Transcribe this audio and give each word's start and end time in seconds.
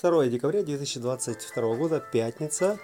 2 0.00 0.26
декабря 0.28 0.62
2022 0.62 1.74
года, 1.76 2.00
пятница. 2.00 2.78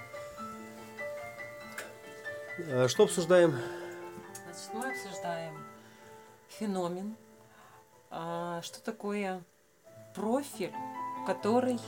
Э, 2.59 2.89
Что 2.89 3.05
обсуждаем? 3.05 3.55
Значит, 4.45 4.71
мы 4.75 4.91
обсуждаем 4.91 5.55
феномен, 6.49 7.17
а, 8.11 8.61
что 8.63 8.83
такое 8.83 9.43
профиль, 10.15 10.73
который 11.27 11.79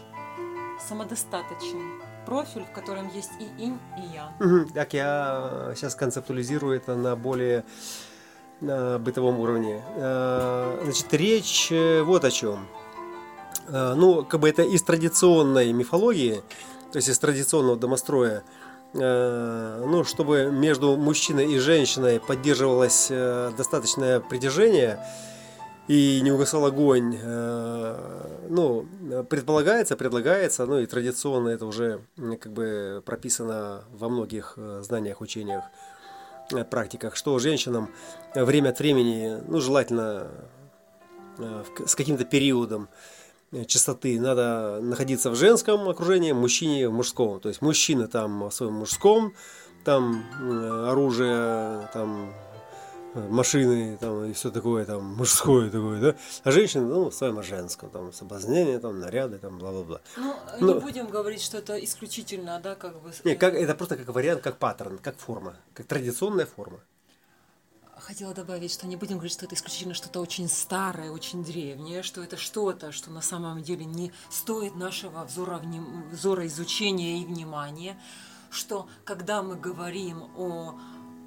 самодостаточный. 0.80 2.02
Профиль, 2.26 2.64
в 2.64 2.72
котором 2.72 3.08
есть 3.08 3.32
и 3.38 3.44
инь, 3.62 3.78
и. 3.98 4.42
Мгм. 4.42 4.70
Так, 4.72 4.94
я 4.94 5.72
сейчас 5.74 5.94
концептуализирую 5.94 6.76
это 6.76 6.96
на 6.96 7.16
более 7.16 7.64
на 8.62 8.98
бытовом 8.98 9.40
уровне. 9.40 9.82
Э, 9.96 10.80
Значит, 10.84 11.12
речь 11.12 11.70
э, 11.70 12.02
вот 12.02 12.24
о 12.24 12.30
чем. 12.30 12.66
Э, 13.68 13.94
Ну, 13.94 14.24
как 14.24 14.40
бы 14.40 14.48
это 14.48 14.62
из 14.62 14.82
традиционной 14.82 15.72
мифологии, 15.72 16.42
то 16.92 16.96
есть 16.96 17.08
из 17.08 17.18
традиционного 17.18 17.76
домостроя, 17.76 18.42
э, 18.94 19.84
ну, 19.86 20.04
чтобы 20.04 20.50
между 20.52 20.96
мужчиной 20.96 21.52
и 21.52 21.58
женщиной 21.58 22.20
поддерживалось 22.20 23.08
э, 23.10 23.52
достаточное 23.56 24.20
притяжение 24.20 24.98
и 25.86 26.20
не 26.22 26.32
угасал 26.32 26.64
огонь, 26.64 27.18
ну, 28.48 28.86
предполагается, 29.28 29.98
предлагается, 29.98 30.64
ну 30.64 30.78
и 30.78 30.86
традиционно 30.86 31.50
это 31.50 31.66
уже 31.66 32.00
как 32.40 32.50
бы 32.50 33.02
прописано 33.04 33.84
во 33.92 34.08
многих 34.08 34.56
знаниях, 34.80 35.20
учениях, 35.20 35.64
практиках, 36.70 37.16
что 37.16 37.38
женщинам 37.38 37.90
время 38.34 38.70
от 38.70 38.78
времени, 38.78 39.42
ну, 39.46 39.60
желательно 39.60 40.28
с 41.84 41.94
каким-то 41.94 42.24
периодом 42.24 42.88
э, 43.54 43.64
частоты 43.64 44.20
надо 44.20 44.80
находиться 44.82 45.30
в 45.30 45.36
женском 45.36 45.88
окружении, 45.88 46.32
мужчине 46.32 46.88
в 46.88 46.92
мужском. 46.92 47.40
То 47.40 47.48
есть 47.48 47.62
мужчина 47.62 48.08
там 48.08 48.48
в 48.48 48.52
своем 48.52 48.74
мужском, 48.74 49.32
там 49.84 50.24
э, 50.40 50.90
оружие, 50.90 51.88
там 51.92 52.32
э, 53.14 53.28
машины 53.28 53.96
там, 54.00 54.24
и 54.24 54.32
все 54.32 54.50
такое 54.50 54.84
там 54.84 55.04
мужское 55.18 55.70
такое, 55.70 56.00
да, 56.00 56.16
а 56.42 56.50
женщина, 56.50 56.86
ну, 56.86 57.10
в 57.10 57.14
своем 57.14 57.42
женском, 57.42 57.90
там, 57.90 58.12
соблазнение, 58.12 58.78
там, 58.78 59.00
наряды, 59.00 59.38
там, 59.38 59.58
бла-бла-бла. 59.58 60.00
Ну, 60.16 60.34
Ну. 60.60 60.74
не 60.74 60.80
будем 60.80 61.06
говорить, 61.06 61.42
что 61.42 61.58
это 61.58 61.82
исключительно, 61.84 62.60
да, 62.62 62.74
как 62.74 63.00
бы... 63.02 63.12
Не, 63.24 63.36
как, 63.36 63.54
это 63.54 63.74
просто 63.74 63.96
как 63.96 64.08
вариант, 64.08 64.42
как 64.42 64.58
паттерн, 64.58 64.98
как 64.98 65.16
форма, 65.18 65.56
как 65.74 65.86
традиционная 65.86 66.46
форма. 66.46 66.80
Хотела 68.06 68.34
добавить, 68.34 68.70
что 68.70 68.86
не 68.86 68.96
будем 68.96 69.14
говорить, 69.14 69.32
что 69.32 69.46
это 69.46 69.54
исключительно 69.54 69.94
что-то 69.94 70.20
очень 70.20 70.46
старое, 70.46 71.10
очень 71.10 71.42
древнее, 71.42 72.02
что 72.02 72.22
это 72.22 72.36
что-то, 72.36 72.92
что 72.92 73.10
на 73.10 73.22
самом 73.22 73.62
деле 73.62 73.86
не 73.86 74.12
стоит 74.28 74.76
нашего 74.76 75.24
взора, 75.24 75.56
вним- 75.56 76.10
взора 76.10 76.46
изучения 76.46 77.22
и 77.22 77.24
внимания, 77.24 77.98
что 78.50 78.86
когда 79.06 79.42
мы 79.42 79.56
говорим 79.56 80.24
о 80.36 80.78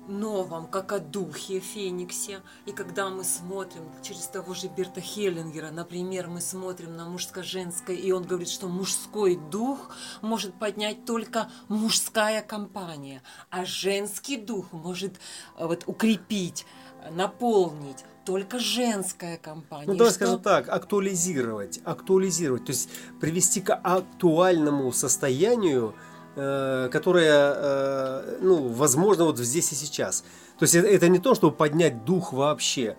новом, 0.08 0.67
как 0.67 0.91
о 0.91 1.00
духе 1.00 1.59
Фениксе, 1.59 2.41
и 2.66 2.72
когда 2.72 3.09
мы 3.09 3.23
смотрим 3.23 3.83
через 4.02 4.27
того 4.27 4.53
же 4.53 4.67
Берта 4.67 5.02
Хеллингера, 5.02 5.72
например, 5.72 6.27
мы 6.27 6.41
смотрим 6.41 6.95
на 6.95 7.08
мужско-женское, 7.09 7.95
и 7.95 8.11
он 8.11 8.23
говорит, 8.23 8.49
что 8.49 8.67
мужской 8.67 9.36
дух 9.36 9.91
может 10.22 10.53
поднять 10.58 11.05
только 11.05 11.49
мужская 11.67 12.41
компания, 12.41 13.22
а 13.49 13.66
женский 13.66 14.38
дух 14.38 14.72
может 14.72 15.16
э, 15.58 15.66
вот, 15.66 15.83
укрепить, 15.86 16.66
наполнить 17.11 18.03
только 18.25 18.59
женская 18.59 19.38
компания. 19.38 19.86
Ну, 19.88 19.95
давай 19.95 20.11
что- 20.11 20.25
скажем 20.25 20.42
так, 20.42 20.67
актуализировать, 20.67 21.80
актуализировать, 21.86 22.66
то 22.66 22.71
есть 22.73 22.89
привести 23.21 23.61
к 23.61 23.73
актуальному 23.73 24.92
состоянию, 24.92 25.95
э, 26.38 26.89
которое, 26.91 27.53
э, 27.55 28.38
ну, 28.41 28.67
возможно, 28.69 29.25
вот 29.25 29.37
здесь 29.39 29.71
и 29.71 29.75
сейчас. 29.75 30.23
То 30.59 30.64
есть 30.64 30.75
это, 30.75 31.09
не 31.09 31.20
то, 31.20 31.36
чтобы 31.36 31.55
поднять 31.55 32.05
дух 32.05 32.31
вообще, 32.31 32.95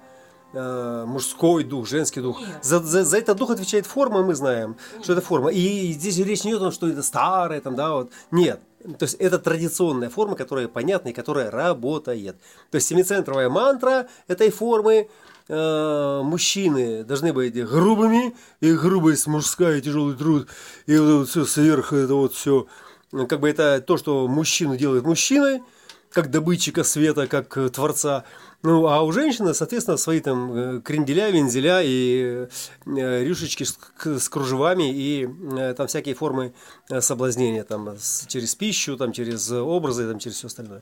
э, 0.53 1.05
мужской 1.07 1.65
дух, 1.65 1.87
женский 1.89 2.21
дух. 2.21 2.41
Нет. 2.41 2.65
За, 2.65 2.81
за, 2.81 3.05
за 3.05 3.19
этот 3.19 3.39
дух 3.39 3.51
отвечает 3.51 3.87
форма, 3.87 4.23
мы 4.23 4.35
знаем, 4.35 4.77
что 5.03 5.13
это 5.13 5.23
форма. 5.23 5.51
И 5.51 5.93
здесь 5.93 6.19
речь 6.19 6.45
не 6.45 6.53
о 6.53 6.59
том, 6.59 6.73
что 6.73 6.89
это 6.89 7.03
старое, 7.03 7.61
там, 7.61 7.75
да, 7.77 7.93
вот. 7.93 8.11
Нет. 8.31 8.61
То 8.99 9.05
есть 9.05 9.15
это 9.15 9.39
традиционная 9.39 10.09
форма, 10.09 10.37
которая 10.37 10.69
понятна 10.69 11.09
и 11.09 11.13
которая 11.13 11.51
работает. 11.51 12.37
То 12.71 12.77
есть 12.77 12.87
семицентровая 12.87 13.49
мантра 13.49 14.09
этой 14.29 14.51
формы 14.51 15.09
э, 15.49 16.21
мужчины 16.23 17.03
должны 17.03 17.33
быть 17.33 17.55
грубыми, 17.55 18.37
и 18.61 18.73
грубость 18.73 19.27
мужская, 19.27 19.79
и 19.79 19.81
тяжелый 19.81 20.17
труд, 20.17 20.49
и 20.87 20.97
вот 20.97 21.29
все 21.29 21.45
сверху, 21.45 21.97
это 21.97 22.15
вот 22.15 22.35
все, 22.35 22.67
как 23.11 23.41
бы 23.41 23.49
это 23.49 23.81
то, 23.81 23.97
что 23.97 24.29
мужчину 24.29 24.77
делает 24.77 25.05
мужчиной, 25.05 25.63
как 26.11 26.31
добытчика 26.31 26.85
света, 26.85 27.27
как 27.27 27.57
э, 27.57 27.69
творца. 27.69 28.25
Ну, 28.63 28.87
а 28.87 29.03
у 29.03 29.13
женщины, 29.13 29.55
соответственно, 29.55 29.97
свои 29.97 30.21
там 30.21 30.53
э, 30.53 30.81
кренделя, 30.81 31.31
вензеля 31.31 31.81
и 31.83 32.49
э, 32.87 33.25
рюшечки 33.25 33.65
с, 33.65 34.29
кружевами 34.29 34.93
и 34.93 35.29
там 35.77 35.87
всякие 35.87 36.15
формы 36.15 36.55
соблазнения, 37.01 37.65
там, 37.65 37.97
через 38.27 38.55
пищу, 38.55 38.97
там, 38.97 39.13
через 39.13 39.51
образы, 39.51 40.09
там, 40.09 40.19
через 40.19 40.37
все 40.37 40.47
остальное. 40.47 40.81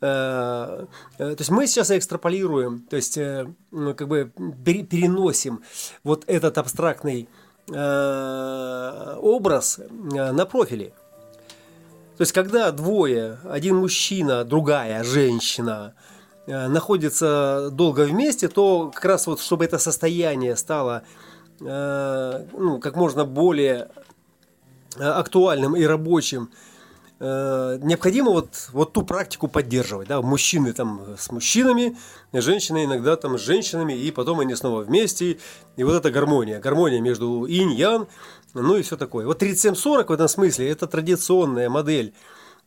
То 0.00 0.88
есть 1.18 1.50
мы 1.50 1.66
сейчас 1.66 1.90
экстраполируем, 1.90 2.84
то 2.90 2.96
есть 2.96 3.18
ну, 3.70 3.94
как 3.94 4.08
бы 4.08 4.32
пере- 4.64 4.82
переносим 4.82 5.62
вот 6.02 6.24
этот 6.26 6.58
абстрактный 6.58 7.28
образ 7.70 9.80
на 9.88 10.44
профили. 10.44 10.92
То 12.16 12.22
есть, 12.22 12.32
когда 12.32 12.70
двое, 12.70 13.38
один 13.44 13.76
мужчина, 13.76 14.44
другая 14.44 15.02
женщина, 15.02 15.94
э, 16.46 16.68
находятся 16.68 17.70
долго 17.72 18.02
вместе, 18.02 18.48
то 18.48 18.92
как 18.94 19.04
раз 19.04 19.26
вот, 19.26 19.40
чтобы 19.40 19.64
это 19.64 19.78
состояние 19.78 20.54
стало 20.54 21.02
э, 21.60 22.46
ну, 22.52 22.78
как 22.78 22.94
можно 22.94 23.24
более 23.24 23.88
э, 24.96 25.02
актуальным 25.02 25.74
и 25.74 25.82
рабочим, 25.84 26.50
э, 27.20 27.78
необходимо 27.82 28.30
вот, 28.30 28.68
вот 28.72 28.92
ту 28.92 29.02
практику 29.02 29.48
поддерживать. 29.48 30.08
Да? 30.08 30.22
Мужчины 30.22 30.72
там 30.72 31.16
с 31.18 31.30
мужчинами, 31.30 31.96
женщины 32.32 32.84
иногда 32.84 33.16
там 33.16 33.38
с 33.38 33.42
женщинами, 33.42 33.92
и 33.92 34.10
потом 34.10 34.40
они 34.40 34.54
снова 34.54 34.82
вместе. 34.82 35.38
И 35.76 35.84
вот 35.84 35.94
эта 35.94 36.10
гармония. 36.10 36.60
Гармония 36.60 37.00
между 37.00 37.46
инь-ян, 37.46 38.06
ну 38.54 38.76
и 38.76 38.82
все 38.82 38.96
такое. 38.96 39.26
Вот 39.26 39.38
3740 39.38 40.08
в 40.08 40.12
этом 40.12 40.28
смысле 40.28 40.70
это 40.70 40.86
традиционная 40.86 41.68
модель 41.68 42.14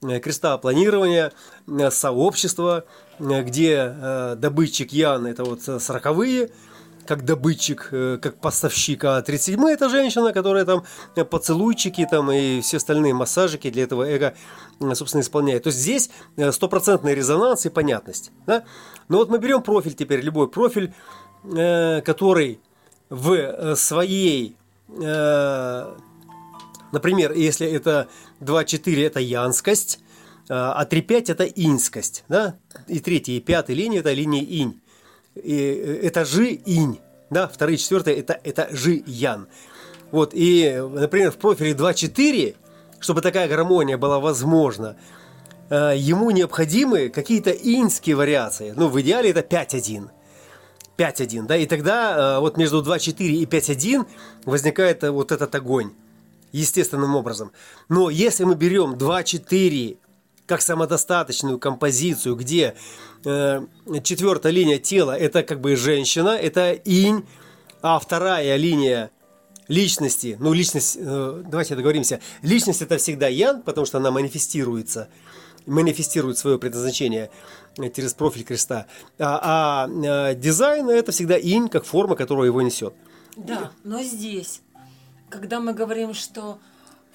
э, 0.02 0.19
креста 0.19 0.58
планирования, 0.58 1.31
э, 1.68 1.91
сообщества, 1.91 2.85
где 3.19 4.35
добытчик 4.38 4.94
Ян 4.94 5.25
это 5.25 5.44
вот 5.44 5.64
сороковые, 5.81 6.52
как 7.07 7.25
добытчик, 7.25 7.90
э, 7.91 8.19
как 8.22 8.40
поставщик, 8.40 9.03
а 9.06 9.22
37 9.22 9.66
это 9.69 9.90
женщина, 9.90 10.34
которая 10.34 10.66
там 10.66 10.84
э, 11.16 11.23
поцелуйчики 11.23 12.06
там 12.09 12.31
и 12.31 12.62
все 12.62 12.78
остальные 12.78 13.13
массажики 13.13 13.69
для 13.72 13.84
этого 13.84 14.03
эго, 14.03 14.35
э, 14.79 14.95
собственно, 14.95 15.22
исполняет. 15.22 15.63
То 15.63 15.69
есть 15.69 15.79
здесь 15.79 16.09
стопроцентный 16.51 17.16
резонанс 17.16 17.66
и 17.66 17.69
понятность. 17.69 18.31
Да? 18.46 18.63
Но 19.07 19.17
вот 19.17 19.29
мы 19.29 19.40
берем 19.40 19.63
профиль 19.63 19.94
теперь, 19.94 20.22
любой 20.22 20.50
профиль, 20.50 20.94
который 21.44 22.59
в 23.09 23.75
своей 23.75 24.57
Например, 26.91 27.34
если 27.34 27.67
это 27.67 28.07
2-4 28.40 29.06
это 29.06 29.19
янскость, 29.19 30.00
а 30.50 30.85
3-5 30.85 31.31
это 31.31 31.44
иньскость. 31.44 32.23
Да? 32.29 32.57
И 32.88 33.00
третья, 33.00 33.34
и 33.34 33.40
пятая 33.41 33.75
линия 33.75 34.00
это 34.00 34.13
линия 34.13 34.41
инь. 34.41 34.81
И 35.43 35.55
э, 35.55 36.07
это 36.07 36.25
жи 36.25 36.51
инь. 36.65 36.99
Да? 37.29 37.47
Вторые, 37.47 37.77
четвертые 37.77 38.17
это, 38.17 38.39
это 38.43 38.67
жи 38.71 39.03
ян. 39.05 39.47
Вот, 40.11 40.31
и, 40.34 40.81
например, 40.89 41.31
в 41.31 41.37
профиле 41.37 41.73
2-4, 41.73 42.55
чтобы 42.99 43.22
такая 43.22 43.49
гармония 43.49 43.97
была 43.97 44.19
возможна, 44.19 44.95
э, 45.69 45.93
ему 45.97 46.31
необходимы 46.31 47.09
какие-то 47.09 47.51
иньские 47.51 48.16
вариации. 48.16 48.73
Ну, 48.75 48.87
в 48.87 48.99
идеале 49.01 49.31
это 49.31 49.41
5-1. 49.41 50.09
5-1, 50.97 51.45
да, 51.45 51.57
и 51.57 51.66
тогда 51.66 52.37
э, 52.37 52.40
вот 52.40 52.57
между 52.57 52.81
2-4 52.81 53.23
и 53.23 53.45
5-1 53.45 54.07
возникает 54.45 55.03
вот 55.03 55.31
этот 55.31 55.53
огонь 55.53 55.91
естественным 56.51 57.16
образом. 57.16 57.51
Но 57.90 58.09
если 58.09 58.45
мы 58.45 58.55
берем 58.55 58.93
2-4 58.93 59.97
как 60.47 60.61
самодостаточную 60.61 61.59
композицию, 61.59 62.35
где 62.35 62.76
э, 63.23 63.61
четвертая 64.02 64.52
линия 64.52 64.79
тела 64.79 65.11
это 65.11 65.44
как 65.44 65.61
бы 65.61 65.76
женщина, 65.76 66.29
это 66.29 66.72
инь, 66.72 67.26
а 67.82 67.99
вторая 67.99 68.55
линия 68.55 69.11
личности, 69.67 70.38
ну 70.40 70.53
личность, 70.53 70.97
э, 70.99 71.44
давайте 71.46 71.76
договоримся, 71.76 72.22
личность 72.41 72.82
это 72.82 72.97
всегда 72.97 73.28
ян, 73.28 73.61
потому 73.61 73.85
что 73.85 73.97
она 73.97 74.09
манифестируется, 74.09 75.09
манифестирует 75.66 76.38
свое 76.38 76.58
предназначение 76.58 77.29
э, 77.78 77.90
через 77.90 78.14
профиль 78.14 78.46
креста, 78.46 78.88
а, 79.20 79.85
а, 79.85 80.32
э, 80.32 80.35
дизайн 80.35 80.90
это 80.90 81.11
всегда 81.11 81.38
инь, 81.38 81.67
как 81.67 81.85
форма, 81.85 82.16
которая 82.16 82.47
его 82.47 82.61
несет. 82.61 82.93
Да, 83.35 83.72
но 83.84 84.02
здесь 84.02 84.61
когда 85.29 85.59
мы 85.59 85.73
говорим, 85.73 86.14
что 86.14 86.59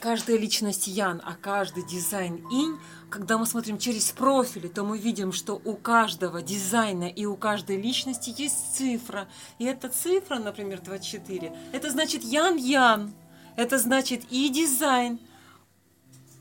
каждая 0.02 0.36
личность 0.36 0.88
Ян, 0.88 1.22
а 1.24 1.34
каждый 1.40 1.86
дизайн 1.86 2.44
Инь, 2.50 2.76
когда 3.08 3.38
мы 3.38 3.46
смотрим 3.46 3.78
через 3.78 4.10
профили, 4.10 4.66
то 4.66 4.82
мы 4.82 4.98
видим, 4.98 5.32
что 5.32 5.60
у 5.64 5.74
каждого 5.76 6.42
дизайна 6.42 7.04
и 7.04 7.24
у 7.24 7.36
каждой 7.36 7.80
личности 7.80 8.34
есть 8.36 8.76
цифра. 8.76 9.28
И 9.58 9.64
эта 9.64 9.88
цифра, 9.88 10.36
например, 10.38 10.80
24, 10.80 11.52
это 11.72 11.90
значит 11.90 12.24
Ян-Ян. 12.24 13.12
Это 13.54 13.78
значит 13.78 14.22
и 14.30 14.48
дизайн, 14.48 15.20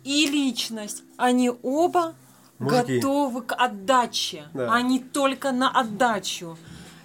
и 0.03 0.25
личность. 0.27 1.03
Они 1.17 1.51
оба 1.61 2.15
Мужики. 2.57 2.95
готовы 2.95 3.41
к 3.43 3.53
отдаче, 3.53 4.45
Да. 4.53 4.73
а 4.73 4.81
не 4.81 4.99
только 4.99 5.51
на 5.51 5.69
отдачу. 5.69 6.57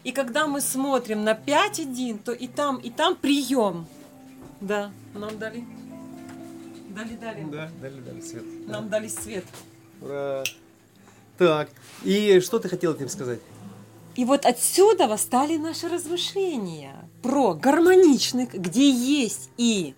И 0.04 0.12
когда 0.12 0.46
мы 0.46 0.60
смотрим 0.60 1.24
на 1.24 1.34
5.1, 1.34 2.20
то 2.24 2.32
и 2.32 2.46
там, 2.46 2.76
и 2.76 2.88
там 2.90 3.16
прием. 3.16 3.86
Да, 4.60 4.90
нам 5.12 5.36
дали. 5.38 5.66
Дали, 6.96 7.14
дали. 7.16 7.44
Да, 7.52 7.70
дали, 7.80 8.00
дали 8.00 8.20
свет. 8.22 8.44
Нам 8.66 8.88
дали 8.88 9.08
свет. 9.08 9.44
Ура. 10.00 10.42
Так, 11.36 11.68
и 12.02 12.40
что 12.40 12.58
ты 12.58 12.68
хотел 12.70 12.94
этим 12.94 13.08
сказать? 13.10 13.40
И 14.14 14.24
вот 14.24 14.46
отсюда 14.46 15.14
стали 15.18 15.58
наши 15.58 15.88
размышления 15.88 16.94
про 17.22 17.52
гармоничных, 17.52 18.54
где 18.54 18.88
есть 18.90 19.50
и 19.58 19.94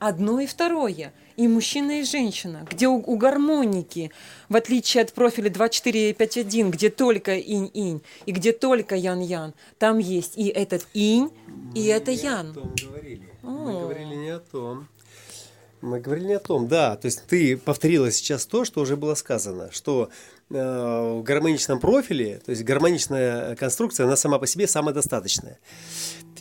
одно 0.00 0.40
и 0.40 0.46
второе, 0.46 1.12
и 1.36 1.46
мужчина 1.46 2.00
и 2.00 2.02
женщина, 2.02 2.66
где 2.68 2.88
у, 2.88 2.96
у 2.96 3.16
гармоники, 3.16 4.10
в 4.48 4.56
отличие 4.56 5.04
от 5.04 5.12
профиля 5.12 5.50
24 5.50 6.10
и 6.10 6.12
5.1, 6.12 6.70
где 6.70 6.90
только 6.90 7.38
инь-инь, 7.38 8.02
и 8.26 8.32
где 8.32 8.52
только 8.52 8.96
ян-ян, 8.96 9.54
там 9.78 9.98
есть 9.98 10.36
и 10.36 10.48
этот 10.48 10.88
инь, 10.94 11.30
и 11.76 11.84
это 11.84 12.10
Не 12.10 12.18
о 12.18 12.22
ян. 12.22 12.54
том 12.54 12.74
говорили. 12.82 13.28
Мы 13.42 13.72
О. 13.76 13.80
говорили 13.82 14.16
не 14.16 14.30
о 14.30 14.40
том. 14.40 14.88
Мы 15.82 16.00
говорили 16.00 16.26
не 16.26 16.34
о 16.34 16.38
том, 16.40 16.68
да. 16.68 16.96
То 16.96 17.06
есть 17.06 17.22
ты 17.26 17.56
повторила 17.56 18.10
сейчас 18.10 18.46
то, 18.46 18.64
что 18.64 18.80
уже 18.82 18.96
было 18.96 19.14
сказано, 19.14 19.70
что 19.72 20.10
э, 20.50 20.54
в 20.54 21.22
гармоничном 21.22 21.80
профиле, 21.80 22.40
то 22.44 22.50
есть 22.50 22.64
гармоничная 22.64 23.56
конструкция, 23.56 24.04
она 24.06 24.16
сама 24.16 24.38
по 24.38 24.46
себе 24.46 24.66
самодостаточная. 24.66 25.58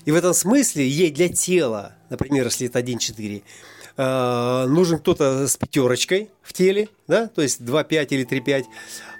И 0.05 0.11
в 0.11 0.15
этом 0.15 0.33
смысле 0.33 0.87
ей 0.87 1.11
для 1.11 1.29
тела, 1.29 1.95
например, 2.09 2.45
если 2.45 2.67
это 2.67 2.79
1.4, 2.79 3.43
э, 3.97 4.65
нужен 4.67 4.99
кто-то 4.99 5.47
с 5.47 5.55
пятерочкой 5.55 6.29
в 6.41 6.51
теле, 6.51 6.89
да, 7.07 7.27
то 7.27 7.41
есть 7.41 7.61
2.5 7.61 8.07
или 8.09 8.25
3.5, 8.25 8.65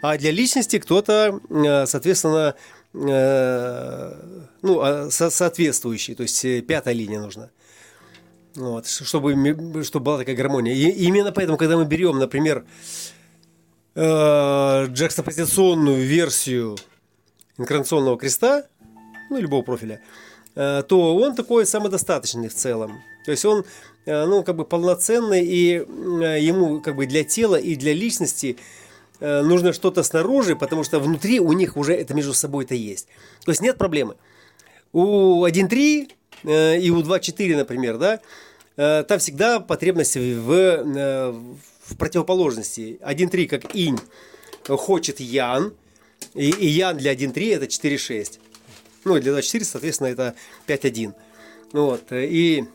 а 0.02 0.18
для 0.18 0.32
личности 0.32 0.80
кто-то, 0.80 1.40
э, 1.50 1.86
соответственно, 1.86 2.56
э, 2.94 4.14
ну, 4.62 4.80
а, 4.82 5.10
со- 5.12 5.30
соответствующий, 5.30 6.16
то 6.16 6.24
есть 6.24 6.44
э, 6.44 6.62
пятая 6.62 6.94
линия 6.94 7.20
нужна. 7.22 7.50
Вот, 8.60 8.88
чтобы, 8.88 9.84
чтобы 9.84 10.04
была 10.04 10.18
такая 10.18 10.36
гармония. 10.36 10.74
И 10.74 10.90
именно 11.06 11.32
поэтому, 11.32 11.58
когда 11.58 11.78
мы 11.78 11.86
берем, 11.86 12.20
например, 12.20 12.66
э, 13.96 14.86
джекстапозиционную 14.88 16.06
версию 16.06 16.76
инкарнационного 17.58 18.18
креста, 18.18 18.66
ну, 19.30 19.40
любого 19.40 19.62
профиля, 19.62 20.02
э, 20.56 20.84
то 20.86 21.16
он 21.16 21.36
такой 21.36 21.66
самодостаточный 21.66 22.50
в 22.50 22.54
целом. 22.54 23.00
То 23.26 23.32
есть 23.32 23.46
он, 23.46 23.64
э, 24.06 24.26
ну, 24.26 24.44
как 24.44 24.58
бы 24.58 24.66
полноценный, 24.66 25.46
и 25.46 25.78
э, 25.78 26.40
ему 26.42 26.82
как 26.82 26.98
бы 26.98 27.06
для 27.06 27.24
тела 27.24 27.56
и 27.56 27.78
для 27.78 27.94
личности 27.94 28.58
э, 29.22 29.42
нужно 29.42 29.72
что-то 29.72 30.04
снаружи, 30.04 30.58
потому 30.58 30.84
что 30.84 31.00
внутри 31.00 31.40
у 31.40 31.54
них 31.54 31.78
уже 31.78 31.94
это 31.94 32.14
между 32.14 32.34
собой-то 32.34 32.76
есть. 32.76 33.08
То 33.46 33.52
есть 33.52 33.62
нет 33.62 33.78
проблемы. 33.78 34.16
У 34.92 35.46
1.3 35.46 36.10
э, 36.12 36.19
и 36.44 36.90
у 36.90 37.02
2.4, 37.02 37.56
например, 37.58 37.98
да, 37.98 38.20
э, 38.78 39.04
там 39.04 39.20
всегда 39.20 39.60
потребность 39.60 40.16
в, 40.16 40.52
э, 40.52 41.32
в 41.32 41.98
противоположности. 41.98 43.00
1.3 43.02 43.48
как 43.48 43.76
инь 43.76 44.00
хочет 44.68 45.20
ян, 45.20 45.74
и, 46.34 46.50
и 46.50 46.68
ян 46.68 46.98
для 46.98 47.14
1.3 47.14 47.56
это 47.56 47.66
4.6. 47.66 48.40
Ну, 49.06 49.18
и 49.18 49.22
для 49.22 49.34
2.4, 49.34 49.64
соответственно, 49.64 50.08
это 50.08 50.36
5.1. 50.68 51.14
Вот. 51.72 52.12
И 52.12 52.66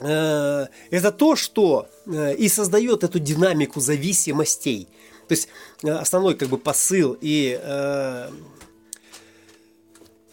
э, 0.00 0.66
это 0.90 1.12
то, 1.12 1.36
что 1.36 1.88
э, 2.06 2.34
и 2.36 2.48
создает 2.48 3.04
эту 3.04 3.18
динамику 3.18 3.80
зависимостей. 3.80 4.88
То 5.28 5.32
есть 5.32 5.48
э, 5.82 5.90
основной 5.90 6.34
как 6.34 6.48
бы 6.48 6.58
посыл 6.58 7.16
и 7.20 7.58
э, 7.60 8.30
э, 8.30 8.30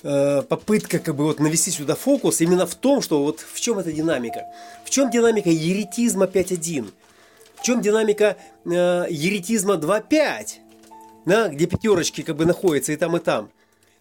попытка 0.02 1.00
как 1.00 1.16
бы 1.16 1.26
вот 1.26 1.40
навести 1.40 1.70
сюда 1.72 1.96
фокус 1.96 2.42
именно 2.42 2.66
в 2.66 2.74
том, 2.76 3.02
что 3.02 3.24
вот 3.24 3.40
в 3.40 3.60
чем 3.60 3.78
эта 3.80 3.92
динамика. 3.92 4.46
В 4.84 4.90
чем 4.90 5.12
динамика 5.12 5.50
еретизма 5.50 6.26
5.1? 6.26 6.92
В 7.62 7.64
чем 7.64 7.80
динамика 7.80 8.38
э, 8.66 9.06
еретизма 9.10 9.76
2.5? 9.76 10.48
Да, 11.26 11.48
где 11.50 11.68
пятерочки 11.68 12.22
как 12.24 12.36
бы 12.36 12.46
находятся 12.46 12.92
и 12.92 12.96
там, 12.96 13.16
и 13.16 13.20
там. 13.20 13.52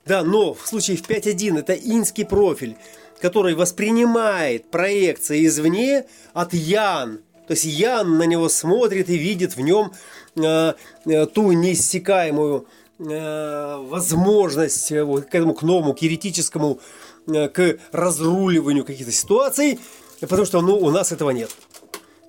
Да, 0.07 0.25
но 0.25 0.55
в 0.55 0.67
случае 0.67 0.97
в 0.97 1.07
5.1 1.07 1.59
это 1.59 1.75
инский 1.75 2.25
профиль, 2.25 2.77
который 3.21 3.55
воспринимает 3.55 4.71
проекции 4.71 5.47
извне 5.47 6.07
от 6.33 6.55
Ян. 6.55 7.21
То 7.47 7.53
есть 7.53 7.65
Ян 7.67 8.17
на 8.17 8.23
него 8.23 8.49
смотрит 8.49 9.11
и 9.11 9.19
видит 9.19 9.57
в 9.57 9.61
нем 9.61 9.93
э, 10.37 10.73
э, 11.05 11.27
ту 11.27 11.53
неиссякаемую 11.53 12.65
э, 12.65 12.65
возможность 13.01 14.93
э, 14.93 15.03
вот, 15.03 15.27
к 15.27 15.35
этому, 15.35 15.55
к 15.55 15.63
новому, 15.63 15.95
к 15.95 16.03
еретическому, 16.03 16.81
э, 17.27 17.49
к 17.49 17.79
разруливанию 17.93 18.85
каких-то 18.85 19.13
ситуаций, 19.13 19.81
потому 20.21 20.45
что 20.45 20.61
ну, 20.61 20.77
у 20.77 20.91
нас 20.91 21.11
этого 21.13 21.31
нет. 21.31 21.51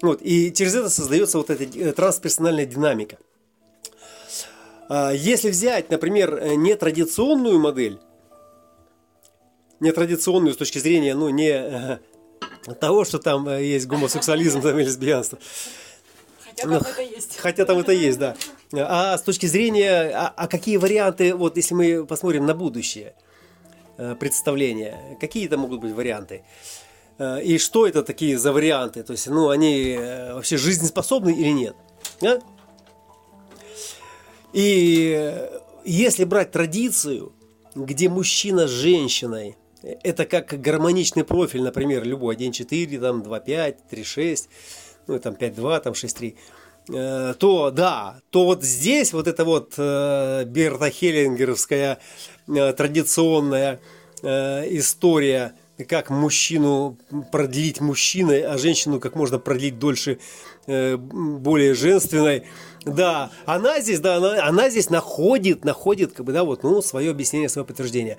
Вот, 0.01 0.21
и 0.21 0.51
через 0.53 0.73
это 0.73 0.89
создается 0.89 1.37
вот 1.37 1.49
эта 1.49 1.63
э, 1.63 1.91
трансперсональная 1.91 2.65
динамика. 2.65 3.17
А, 4.89 5.11
Если 5.11 5.49
взять, 5.49 5.89
например, 5.89 6.35
э, 6.35 6.55
нетрадиционную 6.55 7.59
модель, 7.59 7.99
нетрадиционную 9.79 10.53
с 10.53 10.57
точки 10.57 10.79
зрения, 10.79 11.15
ну, 11.15 11.29
не 11.29 11.49
э, 11.49 11.99
того, 12.79 13.03
что 13.03 13.19
там 13.19 13.47
э, 13.49 13.63
есть 13.63 13.87
гомосексуализм 13.87 14.61
там, 14.61 14.77
или 14.79 14.85
лесбиянство, 14.85 15.37
Хотя 16.45 16.67
Ну, 16.67 16.79
там 16.79 16.91
это 16.91 17.01
есть. 17.01 17.37
Хотя 17.37 17.65
там 17.65 17.79
это 17.79 17.91
есть, 17.91 18.19
да. 18.19 18.35
А 18.73 19.17
с 19.17 19.21
точки 19.21 19.47
зрения, 19.47 20.11
а, 20.13 20.33
а 20.35 20.47
какие 20.47 20.77
варианты, 20.77 21.35
вот 21.35 21.57
если 21.57 21.73
мы 21.73 22.05
посмотрим 22.05 22.45
на 22.45 22.53
будущее 22.53 23.15
э, 23.97 24.15
представления, 24.15 25.17
какие 25.19 25.45
это 25.45 25.57
могут 25.57 25.81
быть 25.81 25.93
варианты? 25.93 26.43
Э, 27.17 27.41
И 27.43 27.57
что 27.57 27.85
это 27.85 28.01
такие 28.01 28.37
за 28.37 28.53
варианты? 28.53 29.03
То 29.03 29.11
есть, 29.11 29.27
ну, 29.27 29.49
они 29.49 29.95
э, 29.99 30.33
вообще 30.33 30.57
жизнеспособны 30.57 31.31
или 31.31 31.49
нет? 31.49 31.75
А? 32.23 32.39
И 34.53 35.49
если 35.83 36.23
брать 36.23 36.51
традицию, 36.51 37.33
где 37.75 38.09
мужчина 38.09 38.67
с 38.67 38.71
женщиной, 38.71 39.57
это 39.81 40.25
как 40.25 40.59
гармоничный 40.61 41.23
профиль, 41.23 41.63
например, 41.63 42.03
любой 42.03 42.35
1.4, 42.35 42.99
там 42.99 43.21
2.5, 43.21 43.75
3.6, 43.91 44.47
ну 45.07 45.19
там 45.19 45.33
5.2, 45.33 45.81
там 45.81 45.93
6.3, 45.93 46.33
э, 46.33 46.35
то 46.91 47.71
да, 47.71 48.21
то 48.29 48.45
вот 48.45 48.63
здесь 48.63 49.13
вот 49.13 49.27
эта 49.27 49.45
вот 49.45 49.73
э, 49.77 50.43
Берта 50.45 50.89
Хеллингеровская 50.89 51.99
э, 52.47 52.73
традиционная 52.73 53.79
э, 54.23 54.77
история, 54.77 55.53
как 55.87 56.09
мужчину 56.09 56.97
продлить 57.31 57.81
мужчиной, 57.81 58.41
а 58.41 58.57
женщину 58.57 58.99
как 58.99 59.15
можно 59.15 59.39
продлить 59.39 59.79
дольше 59.79 60.19
э, 60.67 60.97
более 60.97 61.73
женственной. 61.73 62.43
Да, 62.83 63.31
она 63.45 63.79
здесь, 63.79 63.99
да, 63.99 64.17
она, 64.17 64.43
она 64.43 64.69
здесь 64.69 64.89
находит, 64.89 65.63
находит, 65.65 66.13
как 66.13 66.25
бы, 66.25 66.33
да, 66.33 66.43
вот, 66.43 66.63
ну, 66.63 66.81
свое 66.81 67.11
объяснение, 67.11 67.47
свое 67.47 67.65
подтверждение, 67.65 68.17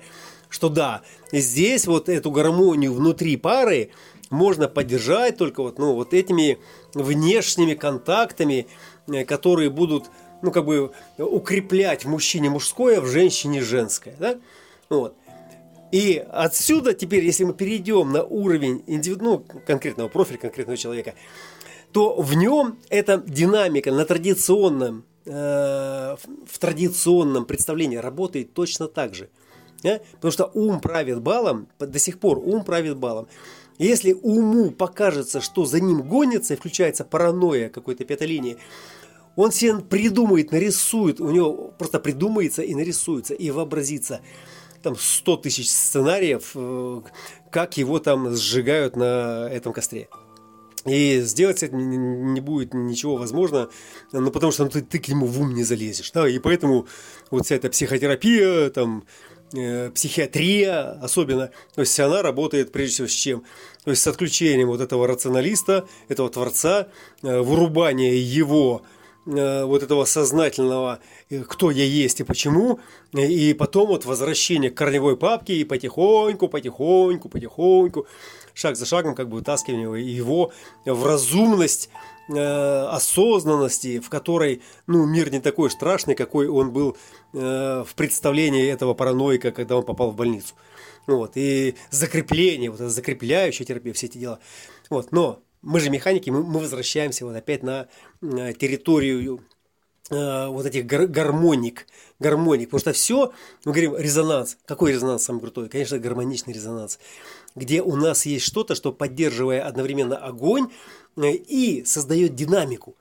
что 0.49 0.69
да, 0.69 1.01
здесь 1.31 1.85
вот 1.85 2.09
эту 2.09 2.31
гармонию 2.31 2.93
внутри 2.93 3.35
пары 3.35 3.91
можно 4.33 4.67
поддержать 4.67 5.37
только 5.37 5.63
вот, 5.63 5.79
ну, 5.79 5.93
вот 5.93 6.13
этими 6.13 6.57
внешними 6.93 7.75
контактами, 7.75 8.67
э, 9.07 9.23
которые 9.23 9.69
будут, 9.69 10.05
ну, 10.41 10.51
как 10.51 10.65
бы 10.65 10.91
укреплять 11.17 12.03
в 12.03 12.09
мужчине 12.09 12.49
мужское, 12.49 12.99
в 12.99 13.05
женщине 13.05 13.61
женское, 13.61 14.15
да, 14.19 14.37
вот. 14.89 15.15
И 15.91 16.25
отсюда 16.31 16.93
теперь, 16.93 17.23
если 17.23 17.43
мы 17.43 17.53
перейдем 17.53 18.11
на 18.11 18.23
уровень 18.23 18.83
индивиду, 18.87 19.23
ну, 19.23 19.45
конкретного 19.67 20.09
профиля 20.09 20.39
конкретного 20.39 20.75
человека, 20.75 21.13
то 21.91 22.19
в 22.19 22.33
нем 22.33 22.79
эта 22.89 23.19
динамика 23.19 23.91
на 23.91 24.03
традиционном, 24.03 25.05
э, 25.25 25.31
в 25.31 26.59
традиционном 26.59 27.45
представлении 27.45 27.97
работает 27.97 28.55
точно 28.55 28.87
так 28.87 29.13
же. 29.13 29.29
Да? 29.83 29.99
Потому 30.13 30.31
что 30.31 30.49
ум 30.55 30.79
правит 30.79 31.21
балом, 31.21 31.67
до 31.77 31.99
сих 31.99 32.19
пор 32.19 32.39
ум 32.39 32.63
правит 32.63 32.97
балом. 32.97 33.27
Если 33.77 34.13
уму 34.13 34.71
покажется, 34.71 35.41
что 35.41 35.65
за 35.65 35.79
ним 35.79 36.03
гонится 36.03 36.53
и 36.53 36.57
включается 36.57 37.03
паранойя 37.03 37.69
какой-то 37.69 38.05
пятой 38.05 38.27
линии, 38.27 38.57
он 39.35 39.51
себе 39.51 39.79
придумает, 39.79 40.51
нарисует, 40.51 41.19
у 41.19 41.31
него 41.31 41.73
просто 41.77 41.99
придумается 41.99 42.61
и 42.61 42.75
нарисуется, 42.75 43.33
и 43.33 43.49
вообразится 43.49 44.21
там 44.83 44.95
100 44.95 45.37
тысяч 45.37 45.71
сценариев, 45.71 46.51
э, 46.55 47.01
как 47.51 47.77
его 47.77 47.99
там 47.99 48.35
сжигают 48.35 48.95
на 48.95 49.49
этом 49.49 49.73
костре. 49.73 50.09
И 50.85 51.21
сделать 51.21 51.63
это 51.63 51.73
не 51.75 52.41
будет 52.41 52.73
ничего 52.73 53.15
возможно, 53.15 53.69
ну, 54.11 54.31
потому 54.31 54.51
что 54.51 54.65
ну, 54.65 54.69
ты, 54.69 54.81
ты 54.81 54.99
к 54.99 55.07
нему 55.07 55.25
в 55.25 55.39
ум 55.39 55.53
не 55.53 55.63
залезешь. 55.63 56.11
Да? 56.11 56.27
И 56.27 56.39
поэтому 56.39 56.87
вот 57.31 57.45
вся 57.45 57.55
эта 57.55 57.69
психотерапия, 57.69 58.69
там, 58.69 59.05
э, 59.53 59.91
психиатрия 59.91 60.99
особенно, 61.01 61.51
то 61.75 61.81
есть 61.81 61.99
она 61.99 62.21
работает 62.21 62.71
прежде 62.71 62.93
всего 62.95 63.07
с 63.07 63.11
чем? 63.11 63.43
То 63.83 63.91
есть 63.91 64.01
с 64.01 64.07
отключением 64.07 64.67
вот 64.67 64.81
этого 64.81 65.07
рационалиста, 65.07 65.85
этого 66.07 66.29
творца, 66.29 66.87
э, 67.21 67.39
вырубание 67.39 68.19
его 68.19 68.81
э, 69.25 69.63
вот 69.65 69.83
этого 69.83 70.05
сознательного, 70.05 70.99
э, 71.29 71.43
кто 71.43 71.71
я 71.71 71.83
есть 71.83 72.19
и 72.19 72.23
почему, 72.23 72.79
и 73.13 73.53
потом 73.53 73.87
вот 73.87 74.05
возвращение 74.05 74.71
к 74.71 74.75
корневой 74.75 75.17
папке 75.17 75.55
и 75.55 75.63
потихоньку, 75.63 76.47
потихоньку, 76.47 77.29
потихоньку 77.29 78.07
шаг 78.53 78.75
за 78.75 78.85
шагом 78.85 79.15
как 79.15 79.29
бы 79.29 79.37
вытаскиваем 79.37 79.93
его 79.95 80.51
в 80.85 81.05
разумность 81.05 81.89
э, 82.29 82.85
осознанности, 82.89 83.99
в 83.99 84.09
которой 84.09 84.61
ну, 84.87 85.05
мир 85.05 85.31
не 85.31 85.39
такой 85.39 85.69
страшный, 85.69 86.15
какой 86.15 86.47
он 86.47 86.71
был 86.71 86.97
э, 87.33 87.83
в 87.87 87.95
представлении 87.95 88.67
этого 88.67 88.93
параноика, 88.93 89.51
когда 89.51 89.77
он 89.77 89.83
попал 89.83 90.11
в 90.11 90.15
больницу. 90.15 90.53
Вот, 91.05 91.31
и 91.35 91.75
закрепление, 91.89 92.69
вот 92.69 92.79
это 92.79 92.89
закрепляющая 92.89 93.65
терапия, 93.65 93.93
все 93.93 94.05
эти 94.05 94.17
дела. 94.17 94.39
Вот, 94.89 95.11
но 95.11 95.41
мы 95.61 95.79
же 95.79 95.89
механики, 95.89 96.29
мы, 96.29 96.43
мы 96.43 96.59
возвращаемся 96.59 97.25
вот 97.25 97.35
опять 97.35 97.63
на 97.63 97.87
э, 98.21 98.53
территорию 98.53 99.41
вот 100.09 100.65
этих 100.65 100.85
гар- 100.85 101.07
гармоник, 101.07 101.87
гармоник, 102.19 102.69
потому 102.69 102.79
что 102.81 102.93
все, 102.93 103.31
мы 103.65 103.71
говорим 103.71 103.95
резонанс. 103.95 104.57
Какой 104.65 104.91
резонанс 104.91 105.23
самый 105.23 105.39
крутой? 105.39 105.69
Конечно, 105.69 105.97
гармоничный 105.97 106.53
резонанс 106.53 106.99
где 107.55 107.81
у 107.81 107.95
нас 107.95 108.25
есть 108.25 108.45
что-то, 108.45 108.75
что 108.75 108.91
поддерживая 108.91 109.65
одновременно 109.65 110.17
огонь 110.17 110.69
э, 111.17 111.31
и 111.31 111.83
создает 111.85 112.35
динамику. 112.35 112.95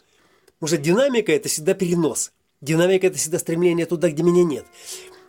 Потому 0.59 0.77
что 0.77 0.79
динамика– 0.79 1.33
это 1.33 1.49
всегда 1.49 1.75
перенос. 1.75 2.33
Динамика– 2.61 3.07
это 3.09 3.19
всегда 3.19 3.39
стремление 3.39 3.87
туда, 3.87 4.11
где 4.11 4.23
меня 4.23 4.45
нет. 4.45 4.67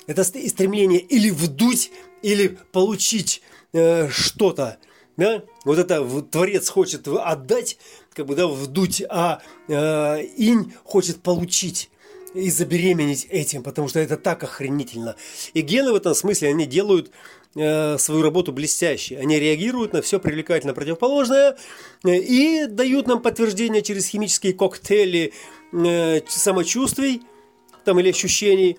Это 0.06 0.24
стремление 0.24 1.00
или 1.00 1.30
вдуть, 1.30 1.92
или 2.22 2.58
получить 2.72 3.42
э, 3.72 4.10
что-то. 4.10 4.78
Да? 5.18 5.44
Вот 5.66 5.78
это 5.78 6.04
Творец 6.24 6.70
хочет 6.70 7.08
отдать, 7.08 7.78
как 8.14 8.26
бы, 8.26 8.36
да, 8.36 8.48
вдуть, 8.48 9.04
а 9.10 9.42
э, 9.68 10.24
инь 10.38 10.74
хочет 10.84 11.22
получить 11.22 11.90
и 12.34 12.50
забеременеть 12.50 13.28
этим, 13.30 13.62
потому 13.62 13.88
что 13.88 14.00
это 14.00 14.18
так 14.18 14.44
охренительно. 14.44 15.16
И 15.54 15.62
гены 15.62 15.92
в 15.92 15.96
этом 15.96 16.16
смысле, 16.16 16.50
они 16.50 16.66
делают 16.66 17.12
Э, 17.56 18.00
свою 18.00 18.24
работу 18.24 18.52
блестяще. 18.52 19.18
Они 19.18 19.40
реагируют 19.40 19.94
на 19.94 20.02
все 20.02 20.20
привлекательно 20.20 20.74
противоположное 20.74 21.56
э, 22.04 22.16
и 22.16 22.66
дают 22.66 23.06
нам 23.06 23.22
подтверждение 23.22 23.84
через 23.84 24.08
химические 24.08 24.54
коктейли 24.54 25.34
э, 25.72 26.22
самочувствий 26.28 27.22
там, 27.84 28.00
или 28.00 28.10
ощущений, 28.10 28.78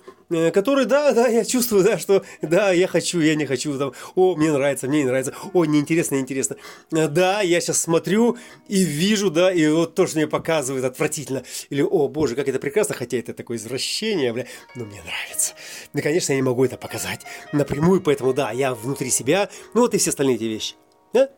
которые, 0.52 0.86
да, 0.86 1.12
да, 1.12 1.28
я 1.28 1.44
чувствую, 1.44 1.84
да, 1.84 1.98
что, 1.98 2.24
да, 2.42 2.72
я 2.72 2.86
хочу, 2.86 3.20
я 3.20 3.34
не 3.34 3.46
хочу, 3.46 3.76
там, 3.78 3.92
о, 4.14 4.34
мне 4.36 4.52
нравится, 4.52 4.88
мне 4.88 5.00
не 5.00 5.04
нравится, 5.04 5.34
о, 5.52 5.64
неинтересно, 5.64 6.16
неинтересно. 6.16 6.56
Да, 6.90 7.40
я 7.42 7.60
сейчас 7.60 7.80
смотрю 7.80 8.36
и 8.68 8.82
вижу, 8.82 9.30
да, 9.30 9.52
и 9.52 9.68
вот 9.68 9.94
то, 9.94 10.06
что 10.06 10.16
мне 10.16 10.26
показывают, 10.26 10.84
отвратительно. 10.84 11.44
Или, 11.70 11.82
о, 11.82 12.08
боже, 12.08 12.34
как 12.34 12.48
это 12.48 12.58
прекрасно, 12.58 12.94
хотя 12.94 13.18
это 13.18 13.34
такое 13.34 13.56
извращение, 13.56 14.32
бля, 14.32 14.46
но 14.74 14.84
мне 14.84 15.02
нравится. 15.02 15.54
Ну, 15.92 16.02
конечно, 16.02 16.32
я 16.32 16.36
не 16.36 16.42
могу 16.42 16.64
это 16.64 16.76
показать 16.76 17.20
напрямую, 17.52 18.00
поэтому, 18.00 18.32
да, 18.32 18.50
я 18.50 18.74
внутри 18.74 19.10
себя, 19.10 19.48
ну, 19.74 19.82
вот 19.82 19.94
и 19.94 19.98
все 19.98 20.10
остальные 20.10 20.36
эти 20.36 20.44
вещи. 20.44 20.74
Да? 21.12 21.28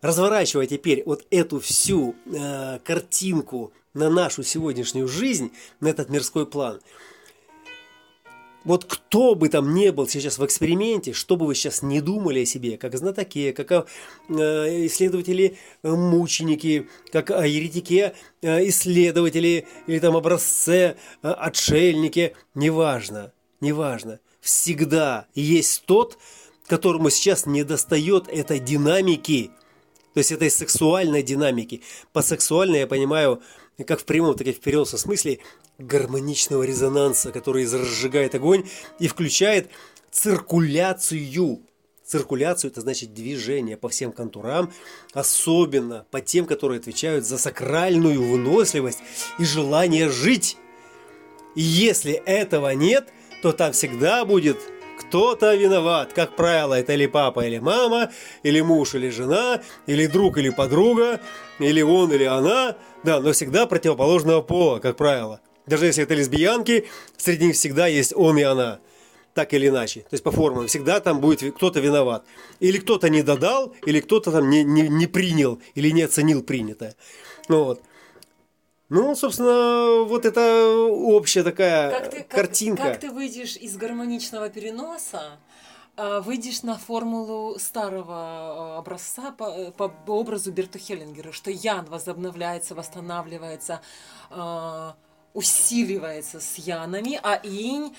Разворачивая 0.00 0.66
теперь 0.66 1.02
вот 1.06 1.24
эту 1.30 1.60
всю 1.60 2.16
э, 2.26 2.80
картинку 2.84 3.72
на 3.94 4.10
нашу 4.10 4.42
сегодняшнюю 4.42 5.08
жизнь, 5.08 5.52
на 5.80 5.88
этот 5.88 6.08
мирской 6.08 6.46
план, 6.46 6.80
вот 8.64 8.84
кто 8.84 9.34
бы 9.34 9.48
там 9.48 9.74
не 9.74 9.90
был 9.90 10.06
сейчас 10.06 10.38
в 10.38 10.44
эксперименте, 10.44 11.12
что 11.12 11.36
бы 11.36 11.46
вы 11.46 11.54
сейчас 11.54 11.82
не 11.82 12.00
думали 12.00 12.40
о 12.40 12.46
себе, 12.46 12.78
как 12.78 12.96
знатоке, 12.96 13.52
как 13.52 13.72
о 13.72 13.86
э, 14.28 14.86
исследователи 14.86 15.56
э, 15.82 16.84
как 17.10 17.30
о 17.30 17.46
еретике 17.46 18.14
э, 18.40 18.64
или 18.64 19.98
там 19.98 20.16
образце 20.16 20.96
э, 21.22 21.28
отшельнике, 21.28 22.34
неважно, 22.54 23.32
неважно. 23.60 24.20
Всегда 24.40 25.26
есть 25.34 25.84
тот, 25.86 26.18
которому 26.66 27.10
сейчас 27.10 27.46
не 27.46 27.64
достает 27.64 28.28
этой 28.28 28.60
динамики, 28.60 29.50
то 30.14 30.18
есть 30.18 30.30
этой 30.30 30.50
сексуальной 30.50 31.22
динамики. 31.22 31.82
По 32.12 32.22
сексуальной 32.22 32.80
я 32.80 32.86
понимаю 32.86 33.40
как 33.84 34.00
в 34.00 34.04
прямом, 34.04 34.34
так 34.34 34.46
и 34.46 34.52
в 34.52 34.60
переносном 34.60 34.98
смысле, 34.98 35.40
гармоничного 35.78 36.62
резонанса, 36.62 37.32
который 37.32 37.64
разжигает 37.64 38.34
огонь 38.34 38.68
и 38.98 39.08
включает 39.08 39.70
циркуляцию. 40.10 41.62
Циркуляцию– 42.04 42.70
это 42.72 42.80
значит 42.80 43.14
движение 43.14 43.76
по 43.76 43.88
всем 43.88 44.12
контурам, 44.12 44.72
особенно 45.14 46.04
по 46.10 46.20
тем, 46.20 46.46
которые 46.46 46.78
отвечают 46.78 47.24
за 47.24 47.38
сакральную 47.38 48.22
выносливость 48.22 48.98
и 49.38 49.44
желание 49.44 50.10
жить. 50.10 50.56
И 51.54 51.62
если 51.62 52.12
этого 52.12 52.74
нет, 52.74 53.08
то 53.42 53.52
там 53.52 53.72
всегда 53.72 54.24
будет 54.24 54.58
кто-то 55.12 55.54
виноват. 55.54 56.14
Как 56.14 56.34
правило, 56.36 56.72
это 56.72 56.94
или 56.94 57.04
папа, 57.04 57.46
или 57.46 57.58
мама, 57.58 58.10
или 58.42 58.62
муж, 58.62 58.94
или 58.94 59.10
жена, 59.10 59.60
или 59.86 60.06
друг, 60.06 60.38
или 60.38 60.48
подруга, 60.48 61.20
или 61.58 61.82
он, 61.82 62.10
или 62.12 62.24
она– 62.24 62.76
да, 63.04 63.20
но 63.20 63.32
всегда 63.32 63.66
противоположного 63.66 64.42
пола, 64.42 64.78
как 64.78 64.96
правило. 64.96 65.40
Даже 65.66 65.86
если 65.86 66.04
это 66.04 66.14
лесбиянки, 66.14 66.86
среди 67.16 67.46
них 67.46 67.56
всегда 67.56 67.86
есть 67.88 68.14
он 68.14 68.38
и 68.38 68.42
она. 68.42 68.78
Так 69.34 69.52
или 69.54 69.68
иначе. 69.68 70.00
То 70.00 70.12
есть 70.12 70.22
по 70.22 70.30
формам. 70.30 70.66
Всегда 70.66 71.00
там 71.00 71.20
будет 71.20 71.54
кто-то 71.56 71.80
виноват. 71.80 72.24
Или 72.60 72.78
кто-то 72.78 73.08
не 73.08 73.22
додал, 73.22 73.74
или 73.84 74.00
кто-то 74.00 74.30
там 74.30 74.48
не, 74.48 74.62
не, 74.62 74.88
не 74.88 75.06
принял, 75.06 75.60
или 75.74 75.90
не 75.90 76.02
оценил 76.02 76.42
принятое. 76.42 76.94
Ну 77.48 77.64
вот. 77.64 77.82
Ну, 78.94 79.14
собственно, 79.14 80.04
вот 80.04 80.26
это 80.26 80.66
общая 80.68 81.42
такая 81.42 81.90
как 81.90 82.10
ты, 82.10 82.22
картинка. 82.24 82.82
Как, 82.82 82.92
как 82.92 83.00
ты 83.00 83.10
выйдешь 83.10 83.56
из 83.56 83.78
гармоничного 83.78 84.50
переноса 84.50 85.38
а, 85.96 86.20
выйдешь 86.20 86.62
на 86.62 86.76
формулу 86.76 87.58
старого 87.58 88.14
а, 88.14 88.78
образца 88.78 89.30
по, 89.30 89.44
э, 89.44 89.70
по 89.72 89.90
образу 90.08 90.52
Берта 90.52 90.78
Хеллингера, 90.78 91.32
что 91.32 91.50
Ян 91.50 91.86
возобновляется, 91.86 92.74
восстанавливается, 92.74 93.80
а, 94.28 94.94
усиливается 95.34 96.40
с 96.40 96.56
Янами, 96.58 97.18
а 97.22 97.40
Инь 97.42 97.94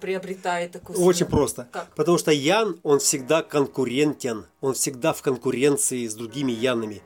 приобретает 0.00 0.72
такую... 0.72 1.00
Очень 1.00 1.26
просто. 1.26 1.68
Как? 1.72 1.94
Потому 1.94 2.18
что 2.18 2.30
Ян, 2.30 2.78
он 2.82 2.98
всегда 2.98 3.42
конкурентен, 3.42 4.46
он 4.60 4.74
всегда 4.74 5.12
в 5.14 5.22
конкуренции 5.22 6.06
с 6.06 6.14
другими 6.14 6.52
Янами. 6.52 7.00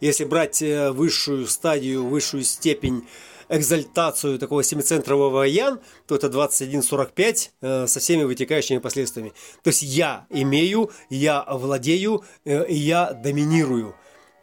Если 0.00 0.24
брать 0.24 0.62
э, 0.62 0.90
высшую 0.90 1.46
стадию, 1.46 2.04
высшую 2.04 2.42
степень 2.42 3.06
экзальтацию 3.48 4.38
такого 4.38 4.64
семицентрового 4.64 5.42
ян, 5.44 5.80
то 6.06 6.16
это 6.16 6.26
21.45 6.26 7.50
э, 7.60 7.86
со 7.86 8.00
всеми 8.00 8.24
вытекающими 8.24 8.78
последствиями. 8.78 9.32
То 9.62 9.68
есть 9.68 9.82
я 9.82 10.26
имею, 10.30 10.90
я 11.10 11.44
владею, 11.48 12.24
э, 12.44 12.64
я 12.68 13.12
доминирую. 13.12 13.94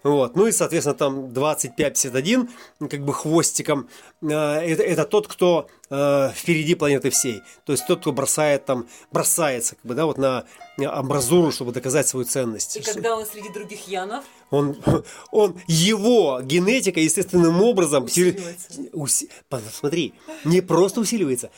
Вот. 0.03 0.35
Ну 0.35 0.47
и, 0.47 0.51
соответственно, 0.51 0.95
там 0.95 1.25
25-51, 1.25 2.49
как 2.89 3.03
бы 3.03 3.13
хвостиком, 3.13 3.89
э, 4.21 4.27
это, 4.27 4.83
это 4.83 5.03
тот, 5.03 5.27
кто 5.27 5.67
э, 5.89 6.29
впереди 6.33 6.75
планеты 6.75 7.09
всей. 7.09 7.41
То 7.65 7.73
есть 7.73 7.85
тот, 7.85 7.99
кто 7.99 8.13
бросает 8.13 8.65
там, 8.65 8.87
бросается 9.11 9.75
как 9.75 9.85
бы, 9.85 9.95
да, 9.95 10.05
вот 10.05 10.17
на 10.17 10.45
амбразуру, 10.77 11.51
чтобы 11.51 11.73
доказать 11.73 12.07
свою 12.07 12.25
ценность. 12.25 12.77
И 12.77 12.81
когда 12.81 13.17
он 13.17 13.25
среди 13.25 13.49
других 13.49 13.87
янов? 13.89 14.23
Он, 14.51 14.77
он, 15.31 15.59
его 15.67 16.39
генетика 16.41 17.01
естественным 17.01 17.61
образом... 17.61 18.05
Усиливается. 18.05 18.69
Уси, 18.93 19.29
смотри, 19.73 20.13
не 20.45 20.61
просто 20.61 21.01
усиливается. 21.01 21.51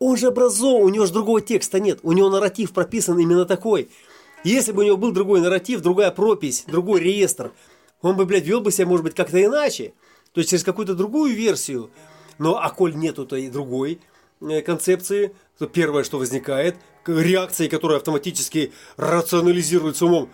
Он 0.00 0.16
же 0.16 0.28
образован, 0.28 0.82
у 0.82 0.88
него 0.88 1.06
же 1.06 1.12
другого 1.12 1.40
текста 1.40 1.78
нет. 1.78 2.00
У 2.02 2.12
него 2.12 2.28
нарратив 2.28 2.72
прописан 2.72 3.18
именно 3.18 3.44
такой– 3.44 3.88
если 4.44 4.72
бы 4.72 4.82
у 4.82 4.86
него 4.86 4.96
был 4.96 5.12
другой 5.12 5.40
нарратив, 5.40 5.80
другая 5.80 6.10
пропись, 6.10 6.64
другой 6.66 7.00
реестр, 7.00 7.52
он 8.02 8.16
бы, 8.16 8.26
блядь, 8.26 8.44
вел 8.44 8.60
бы 8.60 8.70
себя, 8.70 8.86
может 8.86 9.04
быть, 9.04 9.14
как-то 9.14 9.42
иначе. 9.42 9.92
То 10.32 10.40
есть 10.40 10.50
через 10.50 10.64
какую-то 10.64 10.94
другую 10.94 11.34
версию. 11.34 11.90
Но 12.38 12.58
а 12.58 12.70
коль 12.70 12.94
нету 12.94 13.26
той 13.26 13.48
другой 13.48 14.00
э, 14.40 14.60
концепции, 14.62 15.34
то 15.58 15.66
первое, 15.66 16.04
что 16.04 16.18
возникает, 16.18 16.76
реакции, 17.06 17.68
которая 17.68 17.98
автоматически 17.98 18.72
рационализируется 18.96 20.06
умом, 20.06 20.30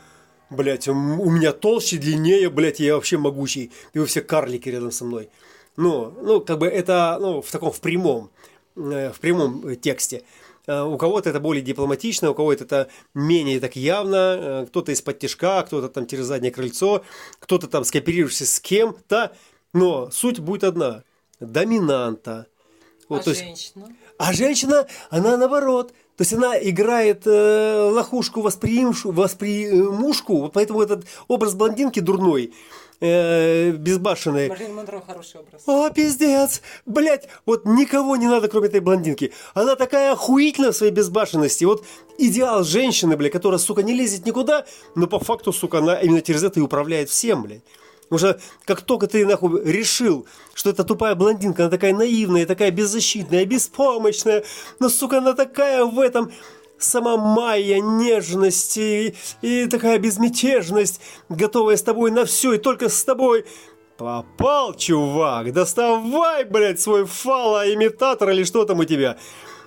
блядь, 0.50 0.88
у 0.88 0.94
меня 0.94 1.52
толще, 1.52 1.96
длиннее, 1.96 2.50
блядь, 2.50 2.80
я 2.80 2.94
вообще 2.94 3.16
могучий, 3.16 3.72
и 3.92 3.98
вы 3.98 4.06
все 4.06 4.20
карлики 4.20 4.68
рядом 4.68 4.90
со 4.90 5.04
мной. 5.04 5.30
Ну, 5.76 6.12
ну, 6.22 6.40
как 6.40 6.58
бы 6.58 6.66
это, 6.66 7.18
ну, 7.20 7.42
в 7.42 7.50
таком, 7.50 7.72
в 7.72 7.80
прямом, 7.80 8.30
э, 8.76 9.12
в 9.12 9.20
прямом 9.20 9.76
тексте. 9.76 10.24
Э, 10.66 10.82
у 10.82 10.96
кого-то 10.96 11.30
это 11.30 11.40
более 11.40 11.62
дипломатично, 11.62 12.30
у 12.30 12.34
кого-то 12.34 12.64
это 12.64 12.88
менее 13.12 13.60
так 13.60 13.76
явно, 13.76 14.16
э, 14.38 14.66
кто-то 14.66 14.92
из-под 14.92 15.18
тяжка, 15.18 15.62
кто-то 15.62 15.88
там 15.88 16.06
через 16.06 16.26
заднее 16.26 16.52
крыльцо, 16.52 17.04
кто-то 17.38 17.68
там 17.68 17.84
скооперируешься 17.84 18.46
с 18.46 18.60
кем-то, 18.60 19.32
но 19.72 20.10
суть 20.10 20.38
будет 20.38 20.64
одна– 20.64 21.04
доминанта. 21.40 22.46
Вот, 23.08 23.22
а 23.22 23.24
то 23.24 23.34
женщина? 23.34 23.86
Есть, 23.86 23.98
а 24.16 24.32
женщина, 24.32 24.86
она 25.10 25.36
наоборот. 25.36 25.92
То 26.16 26.22
есть 26.22 26.32
она 26.32 26.56
играет 26.56 27.26
э, 27.26 27.90
лохушку, 27.92 28.40
восприимшу, 28.40 29.10
воспримушку, 29.10 30.48
поэтому 30.54 30.80
этот 30.80 31.04
образ 31.28 31.54
блондинки 31.54 32.00
дурной– 32.00 32.54
э, 33.04 33.70
безбашенной. 33.72 34.48
Марлин 34.48 34.74
Монро 34.74 35.02
хороший 35.06 35.40
образ. 35.40 35.62
О, 35.66 35.90
пиздец! 35.90 36.62
Блять, 36.86 37.28
вот 37.46 37.64
никого 37.64 38.16
не 38.16 38.26
надо, 38.26 38.48
кроме 38.48 38.68
этой 38.68 38.80
блондинки. 38.80 39.32
Она 39.54 39.76
такая 39.76 40.12
охуительная 40.12 40.72
в 40.72 40.76
своей 40.76 40.92
безбашенности. 40.92 41.64
Вот 41.64 41.84
идеал 42.18 42.64
женщины, 42.64 43.16
бля, 43.16 43.30
которая, 43.30 43.58
сука, 43.58 43.82
не 43.82 43.94
лезет 43.94 44.26
никуда, 44.26 44.64
но 44.94 45.06
по 45.06 45.18
факту, 45.18 45.52
сука, 45.52 45.78
она 45.78 46.00
именно 46.00 46.22
через 46.22 46.42
это 46.42 46.60
и 46.60 46.62
управляет 46.62 47.10
всем, 47.10 47.42
блядь. 47.42 47.62
Потому 48.08 48.18
что 48.18 48.40
как 48.64 48.82
только 48.82 49.06
ты 49.06 49.26
нахуй 49.26 49.62
решил, 49.64 50.26
что 50.52 50.70
это 50.70 50.84
тупая 50.84 51.14
блондинка, 51.14 51.64
она 51.64 51.70
такая 51.70 51.94
наивная, 51.94 52.46
такая 52.46 52.70
беззащитная, 52.70 53.44
беспомощная, 53.44 54.44
но, 54.78 54.88
сука, 54.88 55.18
она 55.18 55.32
такая 55.32 55.84
в 55.84 55.98
этом 55.98 56.30
сама 56.84 57.16
Майя 57.16 57.80
нежность 57.80 58.76
и, 58.76 59.14
и 59.42 59.66
такая 59.66 59.98
безмятежность, 59.98 61.00
готовая 61.28 61.76
с 61.76 61.82
тобой 61.82 62.10
на 62.10 62.24
все 62.24 62.54
и 62.54 62.58
только 62.58 62.88
с 62.88 63.04
тобой. 63.04 63.44
Попал, 63.96 64.74
чувак, 64.74 65.52
доставай, 65.52 66.44
блядь, 66.44 66.80
свой 66.80 67.04
фалоимитатор 67.04 68.30
или 68.30 68.44
что 68.44 68.64
там 68.64 68.80
у 68.80 68.84
тебя. 68.84 69.18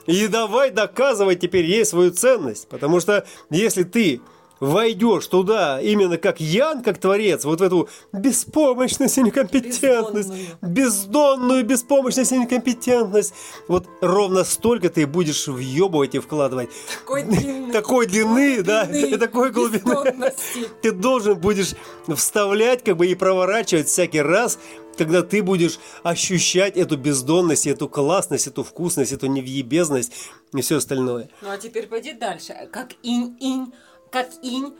И 0.05 0.27
давай 0.27 0.71
доказывать 0.71 1.39
теперь 1.39 1.65
ей 1.65 1.86
свою 1.86 2.12
ценность. 2.12 2.67
Потому 2.67 3.00
что 3.00 3.25
если 3.50 3.83
ты 3.83 4.21
войдешь 4.59 5.27
туда 5.27 5.81
именно 5.81 6.17
как 6.17 6.39
Ян, 6.39 6.83
как 6.83 6.97
творец, 6.97 7.45
вот 7.45 7.59
в 7.59 7.63
эту 7.63 7.89
беспомощность 8.13 9.17
и 9.17 9.23
некомпетентность, 9.23 10.31
бездонную, 10.61 11.57
бездонную 11.57 11.65
беспомощность 11.65 12.31
и 12.31 12.37
некомпетентность, 12.37 13.33
вот 13.67 13.87
ровно 14.01 14.43
столько 14.43 14.89
ты 14.89 15.05
будешь 15.07 15.47
въебывать 15.47 16.15
и 16.15 16.19
вкладывать. 16.19 16.69
Такой 16.99 17.23
длины. 17.23 17.71
Такой 17.71 18.07
длины, 18.07 18.61
да, 18.63 18.83
и 18.93 19.17
такой 19.17 19.51
глубины. 19.51 20.33
Ты 20.81 20.91
должен 20.91 21.39
будешь 21.39 21.73
вставлять, 22.07 22.83
как 22.83 22.97
бы 22.97 23.07
и 23.07 23.15
проворачивать 23.15 23.87
всякий 23.87 24.21
раз, 24.21 24.59
когда 24.97 25.21
ты 25.21 25.43
будешь 25.43 25.79
ощущать 26.03 26.75
эту 26.75 26.97
бездонность, 26.97 27.67
эту 27.67 27.87
классность, 27.87 28.47
эту 28.47 28.63
вкусность, 28.63 29.11
эту 29.11 29.27
невъебезность 29.27 30.11
и 30.53 30.61
все 30.61 30.77
остальное. 30.77 31.29
Ну 31.41 31.49
а 31.51 31.57
теперь 31.57 31.87
пойди 31.87 32.13
дальше. 32.13 32.55
Как 32.71 32.93
инь-инь 33.03 33.73
как 34.11 34.29
инь 34.41 34.73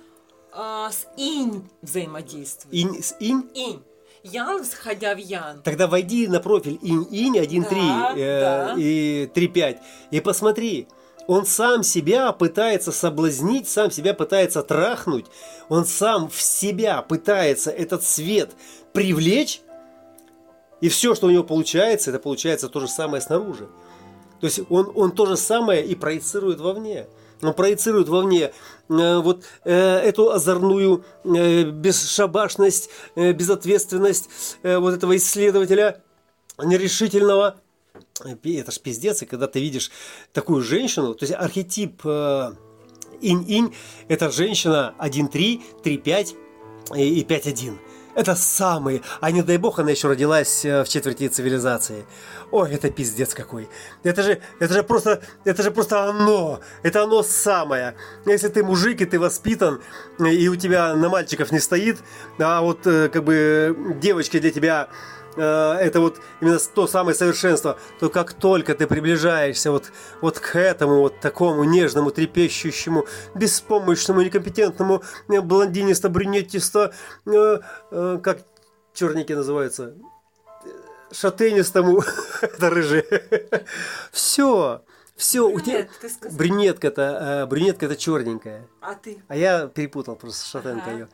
а, 0.52 0.92
с 0.92 1.08
инь 1.18 1.70
взаимодействует. 1.82 2.74
Инь 2.74 3.04
с 3.04 3.16
инь? 3.20 3.50
Инь. 3.54 3.84
Ян, 4.24 4.66
сходя 4.66 5.16
в 5.16 5.20
Ян. 5.20 5.62
Тогда 5.64 5.88
войди 5.88 6.28
на 6.28 6.40
профиль 6.40 6.80
инь-инь 6.82 7.38
1.3 7.38 7.70
да, 7.70 8.14
э, 8.16 8.40
да. 8.42 8.74
и 8.78 9.30
3.5 9.34 9.78
и 10.12 10.20
посмотри. 10.20 10.88
Он 11.28 11.46
сам 11.46 11.84
себя 11.84 12.32
пытается 12.32 12.94
соблазнить, 12.94 13.68
сам 13.68 13.92
себя 13.92 14.14
пытается 14.14 14.64
трахнуть, 14.64 15.26
он 15.68 15.86
сам 15.86 16.30
в 16.30 16.42
себя 16.42 17.02
пытается 17.02 17.70
этот 17.70 18.04
свет 18.04 18.52
привлечь, 18.94 19.60
и 20.80 20.88
все, 20.88 21.16
что 21.16 21.28
у 21.28 21.30
него 21.30 21.44
получается, 21.44 22.12
это 22.12 22.20
получается 22.20 22.70
то 22.70 22.80
же 22.80 22.88
самое 22.88 23.22
снаружи. 23.22 23.68
То 24.40 24.48
есть 24.48 24.62
он, 24.70 24.92
он 24.96 25.12
то 25.12 25.26
же 25.26 25.36
самое 25.36 25.86
и 25.86 25.96
проецирует 25.96 26.60
вовне. 26.62 27.08
Он 27.42 27.54
проецирует 27.54 28.10
вовне 28.10 28.52
э, 28.90 29.18
вот 29.20 29.44
э, 29.64 29.74
эту 29.74 30.32
озорную 30.32 31.06
э, 31.24 31.64
бесшабашность, 31.64 32.90
безответственность 33.16 34.30
вот 34.64 34.94
этого 34.94 35.16
исследователя 35.18 36.04
нерешительного. 36.64 37.58
Это 38.20 38.72
ж 38.72 38.80
пиздец, 38.80 39.22
и 39.22 39.26
когда 39.26 39.48
ты 39.48 39.60
видишь 39.60 39.92
такую 40.34 40.64
женщину, 40.64 41.14
то 41.14 41.24
есть 41.24 41.36
архетип 41.38 42.04
инь-инь, 42.06 43.74
это 44.08 44.32
женщина 44.32 44.96
1-3, 45.00 45.62
3-5 45.84 46.36
и 46.96 47.24
5-1. 47.24 47.78
Это 48.18 48.34
самые. 48.34 49.04
А 49.22 49.30
не 49.30 49.44
дай 49.44 49.58
бог, 49.58 49.78
она 49.78 49.92
еще 49.92 50.08
родилась 50.08 50.66
э, 50.66 50.84
в 50.84 50.90
четверти 50.90 51.28
цивилизации. 51.28 52.04
Ой, 52.50 52.72
это 52.72 52.90
пиздец 52.90 53.36
какой. 53.36 53.70
Это 54.04 54.24
же, 54.24 54.42
это 54.60 54.74
же 54.74 54.82
просто, 54.82 55.22
это 55.46 55.62
же 55.62 55.70
просто 55.70 56.06
оно. 56.06 56.60
Это 56.82 57.04
оно 57.04 57.22
самое. 57.22 57.94
Если 58.26 58.48
ты 58.48 58.64
мужик 58.64 59.02
и 59.02 59.06
ты 59.06 59.20
воспитан, 59.20 59.82
и 60.18 60.48
у 60.48 60.56
тебя 60.56 60.96
на 60.96 61.10
мальчиков 61.10 61.52
не 61.52 61.60
стоит, 61.60 62.00
а 62.40 62.62
вот 62.62 62.88
э, 62.88 63.10
как 63.10 63.24
бы 63.24 63.78
девочки 64.02 64.40
для 64.40 64.50
тебя 64.50 64.90
это 65.38 66.00
вот 66.00 66.20
именно 66.42 66.60
то 66.60 66.88
самое 66.88 67.16
совершенство, 67.16 67.78
то 68.00 68.10
как 68.10 68.34
только 68.34 68.74
ты 68.76 68.88
приближаешься 68.88 69.72
вот, 69.72 69.92
вот 70.22 70.40
к 70.40 70.56
этому 70.56 71.00
вот 71.00 71.20
такому 71.20 71.64
нежному, 71.64 72.12
трепещущему, 72.12 73.06
беспомощному, 73.36 74.22
некомпетентному, 74.22 75.04
э, 75.30 75.42
блондинисто-брюнетисто, 75.42 76.94
э, 77.26 77.60
э, 77.92 78.20
как 78.24 78.40
черники 78.94 79.34
называются, 79.34 79.94
шатенистому, 81.12 82.04
это 82.42 82.70
рыжие. 82.70 83.06
Все. 84.12 84.82
Все, 85.16 85.50
у 85.50 85.60
тебя 85.60 85.88
брюнетка-то, 86.30 87.48
брюнетка 87.50 87.88
это 87.88 87.96
черненькая. 87.96 88.68
А 88.82 88.94
ты? 88.94 89.24
А 89.28 89.36
я 89.36 89.66
перепутал 89.66 90.16
просто 90.16 90.46
шатенка 90.46 90.92
ага. 90.92 90.92
ее. 90.92 91.08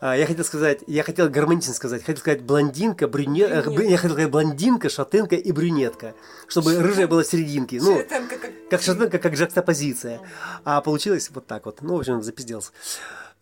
А, 0.00 0.16
я 0.16 0.26
хотел 0.26 0.44
сказать, 0.44 0.84
я 0.86 1.02
хотел 1.02 1.28
гармонично 1.28 1.74
сказать, 1.74 2.02
хотел 2.04 2.20
сказать 2.20 2.42
блондинка, 2.42 3.08
брюнет, 3.08 3.50
э, 3.50 3.62
брюнет. 3.62 3.90
я 3.90 3.96
хотел 3.96 4.12
сказать 4.12 4.30
блондинка, 4.30 4.88
шатенка 4.88 5.34
и 5.34 5.50
брюнетка, 5.50 6.14
чтобы 6.46 6.70
Шатен... 6.70 6.84
рыжая 6.84 7.08
была 7.08 7.24
в 7.24 7.26
серединке. 7.26 7.80
Ну, 7.80 7.96
шатенка 7.98 8.38
как... 8.38 8.52
как 8.70 8.82
шатенка, 8.82 9.18
как 9.18 9.34
джакстопозиция. 9.34 10.20
А 10.64 10.80
получилось 10.82 11.28
вот 11.34 11.48
так 11.48 11.66
вот. 11.66 11.82
Ну, 11.82 11.96
в 11.96 11.98
общем, 11.98 12.22
запизделся. 12.22 12.70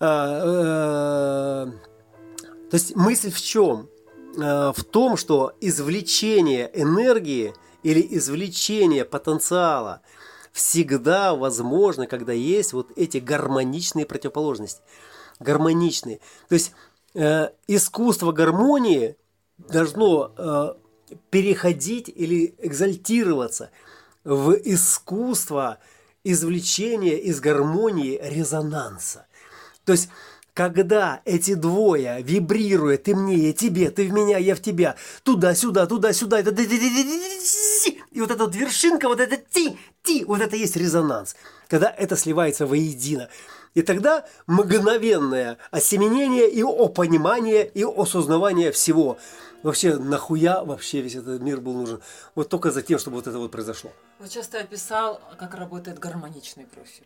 А, 0.01 1.67
э, 1.67 2.71
то 2.71 2.75
есть 2.75 2.97
мысль 2.97 3.31
в 3.31 3.41
чем? 3.41 3.91
А, 4.41 4.73
в 4.73 4.83
том, 4.83 5.19
что 5.19 5.53
извлечение 5.61 6.71
энергии 6.73 7.53
или 7.83 8.01
извлечение 8.17 9.05
потенциала 9.05 10.01
всегда 10.53 11.35
возможно, 11.35 12.07
когда 12.07 12.33
есть 12.33 12.73
вот 12.73 12.93
эти 12.97 13.19
гармоничные 13.19 14.07
противоположности 14.07 14.81
гармоничные. 15.41 16.21
То 16.49 16.55
есть 16.55 16.73
э, 17.15 17.51
искусство 17.67 18.33
гармонии 18.33 19.17
должно 19.59 20.33
э, 20.37 20.75
переходить 21.31 22.09
или 22.09 22.55
экзальтироваться 22.59 23.71
в 24.25 24.53
искусство 24.53 25.79
извлечения 26.25 27.17
из 27.17 27.41
гармонии 27.41 28.21
резонанса. 28.23 29.27
То 29.85 29.93
есть 29.93 30.09
когда 30.57 31.21
эти 31.27 31.55
двое 31.55 32.23
вибрируют, 32.23 33.03
ты 33.03 33.15
мне, 33.15 33.37
я 33.37 33.53
тебе, 33.53 33.91
ты 33.91 34.09
в 34.09 34.13
меня, 34.13 34.39
я 34.39 34.55
в 34.55 34.61
тебя, 34.61 34.97
туда-сюда, 35.23 35.87
туда-сюда, 35.87 36.41
и 36.41 38.21
вот 38.21 38.31
эта 38.31 38.43
вот 38.43 38.57
вершинка, 38.57 39.09
вот 39.09 39.21
это 39.21 39.37
ти, 39.37 39.77
ти, 40.03 40.25
вот 40.25 40.41
это 40.41 40.57
есть 40.57 40.75
резонанс, 40.77 41.37
когда 41.69 41.91
это 41.91 42.17
сливается 42.17 42.67
воедино. 42.67 43.29
И 43.77 43.83
тогда 43.83 44.25
мгновенное 44.47 45.59
осеменение 45.71 46.51
и 46.51 46.63
опонимание, 46.63 47.69
и 47.69 47.85
осознавание 47.85 48.73
всего. 48.73 49.19
Вообще, 49.63 49.97
нахуя 49.97 50.65
вообще 50.65 51.03
весь 51.03 51.17
этот 51.17 51.43
мир 51.43 51.61
был 51.61 51.75
нужен? 51.75 52.01
Вот 52.35 52.49
только 52.49 52.71
за 52.71 52.81
тем, 52.81 52.99
чтобы 52.99 53.19
вот 53.19 53.27
это 53.27 53.39
вот 53.39 53.51
произошло. 53.51 53.93
Вот 54.19 54.31
сейчас 54.31 54.49
ты 54.49 54.57
описал, 54.59 55.21
как 55.39 55.55
работает 55.55 55.99
гармоничный 55.99 56.65
профиль. 56.65 57.05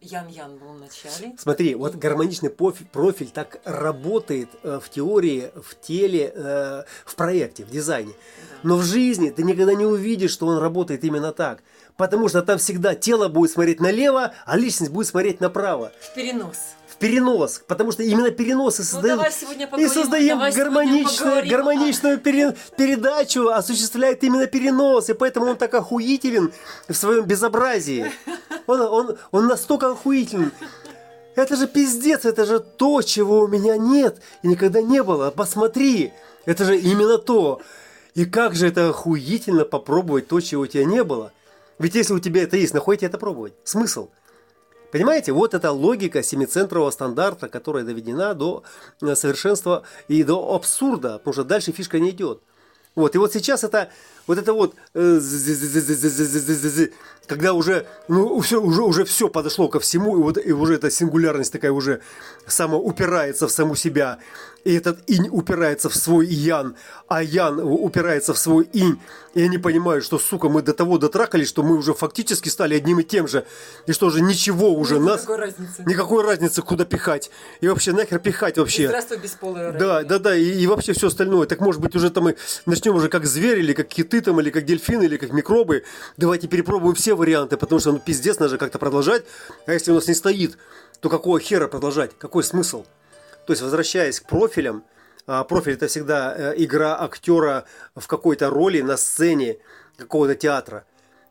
Ян-Ян 0.00 0.58
был 0.58 0.74
в 0.74 0.78
начале. 0.78 1.34
Смотри, 1.36 1.74
вот 1.74 1.96
гармоничный 1.96 2.50
профиль, 2.50 2.86
профиль 2.86 3.30
так 3.30 3.60
работает 3.64 4.48
э, 4.62 4.78
в 4.80 4.88
теории, 4.88 5.50
в 5.56 5.74
теле, 5.78 6.32
э, 6.34 6.84
в 7.04 7.14
проекте, 7.16 7.64
в 7.64 7.70
дизайне. 7.70 8.12
Да. 8.12 8.58
Но 8.62 8.76
в 8.76 8.84
жизни 8.84 9.30
ты 9.30 9.42
никогда 9.42 9.74
не 9.74 9.84
увидишь, 9.84 10.30
что 10.30 10.46
он 10.46 10.58
работает 10.58 11.02
именно 11.04 11.32
так. 11.32 11.64
Потому 12.00 12.30
что 12.30 12.40
там 12.40 12.56
всегда 12.56 12.94
тело 12.94 13.28
будет 13.28 13.50
смотреть 13.50 13.78
налево, 13.78 14.32
а 14.46 14.56
личность 14.56 14.90
будет 14.90 15.06
смотреть 15.06 15.42
направо. 15.42 15.92
В 16.00 16.14
перенос. 16.14 16.56
В 16.88 16.96
перенос. 16.96 17.60
Потому 17.66 17.92
что 17.92 18.02
именно 18.02 18.30
переносы 18.30 18.84
создают... 18.84 19.22
Ну, 19.72 19.78
и 19.78 19.86
создаем 19.86 20.38
гармоничную, 20.38 21.46
гармоничную 21.46 22.18
пере, 22.18 22.56
передачу, 22.78 23.48
осуществляет 23.48 24.24
именно 24.24 24.46
перенос. 24.46 25.10
И 25.10 25.12
поэтому 25.12 25.48
он 25.48 25.56
так 25.58 25.74
охуителен 25.74 26.54
в 26.88 26.94
своем 26.94 27.26
безобразии. 27.26 28.10
Он, 28.66 28.80
он, 28.82 29.18
он 29.32 29.46
настолько 29.48 29.90
охуителен. 29.90 30.52
Это 31.34 31.56
же 31.56 31.66
пиздец, 31.66 32.24
это 32.24 32.44
же 32.46 32.60
то, 32.60 33.02
чего 33.02 33.40
у 33.40 33.48
меня 33.48 33.76
нет 33.76 34.22
и 34.42 34.48
никогда 34.48 34.80
не 34.80 35.02
было. 35.02 35.32
Посмотри, 35.32 36.12
это 36.46 36.64
же 36.64 36.78
именно 36.78 37.18
то. 37.18 37.60
И 38.14 38.26
как 38.26 38.54
же 38.54 38.68
это 38.68 38.90
охуительно 38.90 39.64
попробовать 39.64 40.28
то, 40.28 40.40
чего 40.40 40.62
у 40.62 40.66
тебя 40.66 40.84
не 40.84 41.02
было. 41.02 41.32
Ведь 41.80 41.94
если 41.94 42.12
у 42.12 42.18
тебя 42.18 42.42
это 42.42 42.58
есть, 42.58 42.74
тебе 42.98 43.08
это 43.08 43.16
пробовать? 43.16 43.54
Смысл? 43.64 44.10
Понимаете, 44.92 45.32
вот 45.32 45.54
эта 45.54 45.72
логика 45.72 46.22
семицентрового 46.22 46.90
стандарта, 46.90 47.48
которая 47.48 47.84
доведена 47.84 48.34
до 48.34 48.64
э, 49.00 49.14
совершенства 49.14 49.84
и 50.06 50.22
до 50.22 50.54
абсурда, 50.54 51.16
потому 51.18 51.32
что 51.32 51.44
дальше 51.44 51.72
фишка 51.72 51.98
не 51.98 52.10
идет. 52.10 52.42
Вот, 52.94 53.14
и 53.14 53.18
вот 53.18 53.32
сейчас 53.32 53.64
это 53.64 53.90
вот 54.30 54.38
это 54.38 54.52
вот, 54.52 54.76
э, 54.94 55.20
когда 57.26 57.52
уже, 57.52 57.86
ну, 58.06 58.38
все, 58.40 58.62
уже, 58.62 58.82
уже 58.82 59.04
все 59.04 59.28
подошло 59.28 59.68
ко 59.68 59.80
всему, 59.80 60.16
и 60.18 60.22
вот 60.22 60.38
и 60.38 60.52
уже 60.52 60.74
эта 60.74 60.88
сингулярность 60.88 61.52
такая 61.52 61.72
уже 61.72 62.00
сама 62.46 62.76
упирается 62.76 63.48
в 63.48 63.50
саму 63.50 63.74
себя, 63.74 64.18
и 64.64 64.74
этот 64.74 64.98
инь 65.08 65.28
упирается 65.30 65.88
в 65.88 65.96
свой 65.96 66.26
ян, 66.26 66.76
а 67.08 67.22
ян 67.22 67.60
упирается 67.60 68.34
в 68.34 68.38
свой 68.38 68.68
инь, 68.72 69.00
и 69.34 69.42
они 69.42 69.58
понимают, 69.58 70.04
что, 70.04 70.18
сука, 70.18 70.48
мы 70.48 70.60
до 70.62 70.74
того 70.74 70.98
дотракались, 70.98 71.48
что 71.48 71.62
мы 71.62 71.76
уже 71.76 71.94
фактически 71.94 72.48
стали 72.48 72.74
одним 72.74 73.00
и 73.00 73.04
тем 73.04 73.28
же, 73.28 73.46
и 73.86 73.92
что 73.92 74.10
же 74.10 74.20
ничего 74.20 74.72
уже 74.72 74.96
Нет 74.96 75.04
нас... 75.04 75.20
никакой 75.22 75.36
разницы. 75.38 75.82
Никакой 75.86 76.24
разницы, 76.24 76.62
куда 76.62 76.84
пихать. 76.84 77.30
И 77.60 77.68
вообще 77.68 77.92
нахер 77.92 78.18
пихать 78.18 78.58
вообще. 78.58 78.86
Здравствуй, 78.88 79.18
бесполые 79.18 79.72
Да, 79.72 80.02
да, 80.02 80.18
да, 80.18 80.36
и, 80.36 80.44
и 80.44 80.66
вообще 80.66 80.92
все 80.92 81.06
остальное. 81.06 81.46
Так 81.46 81.60
может 81.60 81.80
быть 81.80 81.94
уже 81.94 82.10
там 82.10 82.24
мы 82.24 82.36
начнем 82.66 82.96
уже 82.96 83.08
как 83.08 83.24
звери, 83.24 83.60
или 83.60 83.72
как 83.72 83.88
киты 83.88 84.19
там, 84.20 84.40
или 84.40 84.50
как 84.50 84.64
дельфины, 84.64 85.04
или 85.04 85.16
как 85.16 85.32
микробы. 85.32 85.84
Давайте 86.16 86.48
перепробуем 86.48 86.94
все 86.94 87.14
варианты, 87.14 87.56
потому 87.56 87.80
что 87.80 87.92
ну 87.92 87.98
пиздец, 87.98 88.38
надо 88.38 88.50
же 88.50 88.58
как-то 88.58 88.78
продолжать. 88.78 89.24
А 89.66 89.72
если 89.72 89.92
у 89.92 89.94
нас 89.94 90.08
не 90.08 90.14
стоит, 90.14 90.56
то 91.00 91.08
какого 91.08 91.40
хера 91.40 91.68
продолжать? 91.68 92.12
Какой 92.18 92.44
смысл? 92.44 92.84
То 93.46 93.52
есть, 93.52 93.62
возвращаясь 93.62 94.20
к 94.20 94.26
профилям, 94.26 94.84
а 95.26 95.44
профиль 95.44 95.74
это 95.74 95.86
всегда 95.86 96.34
э, 96.36 96.54
игра 96.56 97.00
актера 97.00 97.64
в 97.94 98.06
какой-то 98.06 98.50
роли 98.50 98.80
на 98.80 98.96
сцене 98.96 99.58
какого-то 99.96 100.34
театра, 100.34 100.84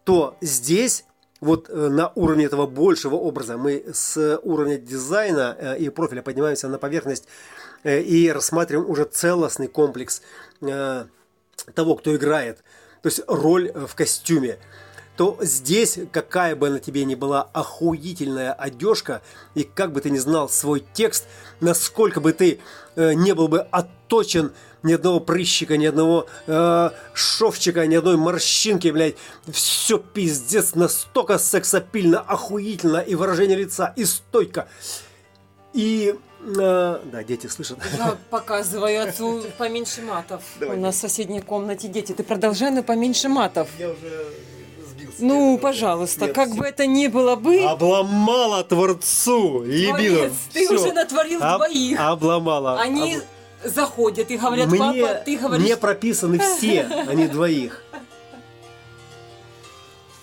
то 0.04 0.38
здесь 0.42 1.06
вот 1.42 1.70
э, 1.70 1.74
на 1.74 2.12
уровне 2.16 2.46
этого 2.46 2.66
большего 2.66 3.16
образа 3.16 3.58
мы 3.58 3.84
с 3.92 4.40
уровня 4.44 4.78
дизайна 4.78 5.56
э, 5.60 5.78
и 5.80 5.90
профиля 5.90 6.22
поднимаемся 6.22 6.68
на 6.68 6.78
поверхность 6.78 7.28
и 7.84 8.30
рассматриваем 8.34 8.90
уже 8.90 9.06
целостный 9.06 9.70
комплекс 9.70 10.22
того, 10.60 11.96
кто 11.96 12.16
играет. 12.16 12.64
То 13.02 13.08
есть 13.08 13.22
роль 13.28 13.72
в 13.74 13.96
костюме 13.96 14.60
то 15.20 15.38
здесь, 15.42 16.00
какая 16.14 16.56
бы 16.56 16.70
на 16.70 16.80
тебе 16.80 17.04
ни 17.04 17.14
была 17.14 17.50
охуительная 17.52 18.54
одежка, 18.54 19.22
и 19.54 19.64
как 19.64 19.92
бы 19.92 20.00
ты 20.00 20.12
ни 20.12 20.18
знал 20.18 20.48
свой 20.48 20.82
текст, 20.94 21.28
насколько 21.60 22.22
бы 22.22 22.32
ты 22.32 22.62
э, 22.96 23.16
не 23.16 23.34
был 23.36 23.50
бы 23.50 23.60
отточен, 23.60 24.54
ни 24.82 24.94
одного 24.94 25.20
прыщика, 25.20 25.76
ни 25.76 25.86
одного 25.86 26.28
э, 26.48 26.92
шовчика, 27.14 27.86
ни 27.86 27.96
одной 27.96 28.16
морщинки, 28.16 28.88
блядь, 28.88 29.18
все 29.52 29.98
пиздец, 29.98 30.74
настолько 30.74 31.38
сексапильно, 31.38 32.22
охуительно, 32.22 33.00
и 33.00 33.14
выражение 33.16 33.58
лица, 33.58 33.92
и 33.98 34.06
стойко. 34.06 34.70
И 35.74 36.16
э, 36.42 37.00
да, 37.06 37.24
дети 37.24 37.48
слышат. 37.48 37.78
Я 37.98 38.18
показываю 38.30 39.04
отцу 39.08 39.44
поменьше 39.58 40.02
матов. 40.02 40.42
Давай. 40.60 40.78
У 40.78 40.80
нас 40.80 40.96
в 40.96 41.00
соседней 41.00 41.42
комнате 41.42 41.88
дети. 41.88 42.12
Ты 42.14 42.24
продолжай, 42.24 42.72
но 42.72 42.84
поменьше 42.84 43.30
матов. 43.30 43.70
Я 43.78 43.90
уже 43.90 44.26
сбился. 44.90 45.18
Ну, 45.24 45.58
пожалуйста, 45.58 46.26
Нет, 46.28 46.36
как 46.36 46.50
бы 46.56 46.66
это 46.66 46.86
ни 46.88 47.08
было 47.08 47.36
бы, 47.36 47.62
Обломала 47.64 48.64
Творцу. 48.64 49.60
Творец, 49.66 50.34
ты 50.54 50.66
Всё. 50.66 50.76
уже 50.76 50.94
натворил 50.94 51.42
Об- 51.44 51.58
двоих. 51.58 52.00
Обломала. 52.00 52.80
Они 52.80 53.16
Об- 53.18 53.70
заходят 53.70 54.32
и 54.32 54.38
говорят, 54.38 54.68
мне, 54.68 54.80
папа, 54.80 55.22
ты 55.26 55.38
говоришь... 55.38 55.66
мне 55.66 55.78
прописаны 55.78 56.40
все, 56.58 56.88
а 57.08 57.14
не 57.14 57.28
двоих. 57.28 57.84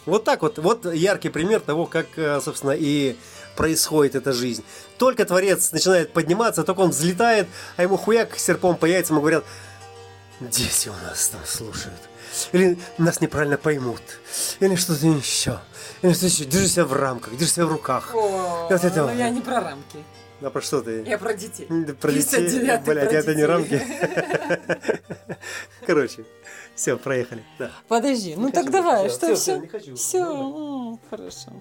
Вот 0.07 0.22
так 0.24 0.42
вот. 0.42 0.59
Вот 0.59 0.87
яркий 0.94 1.31
пример 1.31 1.61
того, 1.61 1.87
как, 1.87 2.07
э, 2.16 2.40
собственно, 2.40 2.70
и 2.79 3.16
происходит 3.57 4.14
эта 4.14 4.33
жизнь. 4.33 4.64
Только 4.99 5.25
Творец 5.25 5.73
начинает 5.73 6.12
подниматься, 6.12 6.62
только 6.62 6.81
он 6.81 6.90
взлетает, 6.90 7.49
а 7.77 7.83
ему 7.83 7.97
хуяк 7.97 8.38
серпом 8.38 8.77
по 8.77 8.87
яйцам 8.87 9.16
и 9.16 9.21
говорят, 9.21 9.45
дети 10.40 10.88
у 10.88 11.07
нас 11.09 11.29
там 11.29 11.40
слушают. 11.45 11.99
Или 12.53 12.79
нас 12.99 13.21
неправильно 13.21 13.57
поймут. 13.57 14.03
Или 14.61 14.77
что-то 14.77 15.07
еще. 15.07 15.59
Или 16.03 16.12
что 16.12 16.27
еще. 16.27 16.45
Держи 16.45 16.69
себя 16.69 16.85
в 16.85 16.92
рамках, 16.92 17.37
держи 17.37 17.51
себя 17.51 17.66
в 17.66 17.73
руках. 17.73 18.14
О, 18.14 18.69
Вот 18.71 18.85
это 18.85 19.07
ну, 19.07 19.14
я 19.16 19.31
не 19.31 19.40
про 19.40 19.61
рамки, 19.61 20.05
А 20.42 20.51
про 20.51 20.61
что 20.61 20.83
ты? 20.83 21.03
я 21.03 21.19
про 21.19 21.35
детей. 21.35 21.66
Про 22.01 22.12
детей. 22.12 22.47
59-й 22.47 22.85
Блядь, 22.85 23.09
про 23.09 23.16
это 23.16 23.35
не 23.35 23.45
рамки. 23.45 23.83
Короче, 25.87 26.25
все, 26.75 26.99
проехали. 26.99 27.42
Да. 27.59 27.71
Подожди, 27.88 28.35
ну 28.37 28.51
так 28.51 28.71
давай, 28.71 29.09
что 29.09 29.35
все? 29.35 29.62
Все, 29.95 30.99
хорошо. 31.09 31.53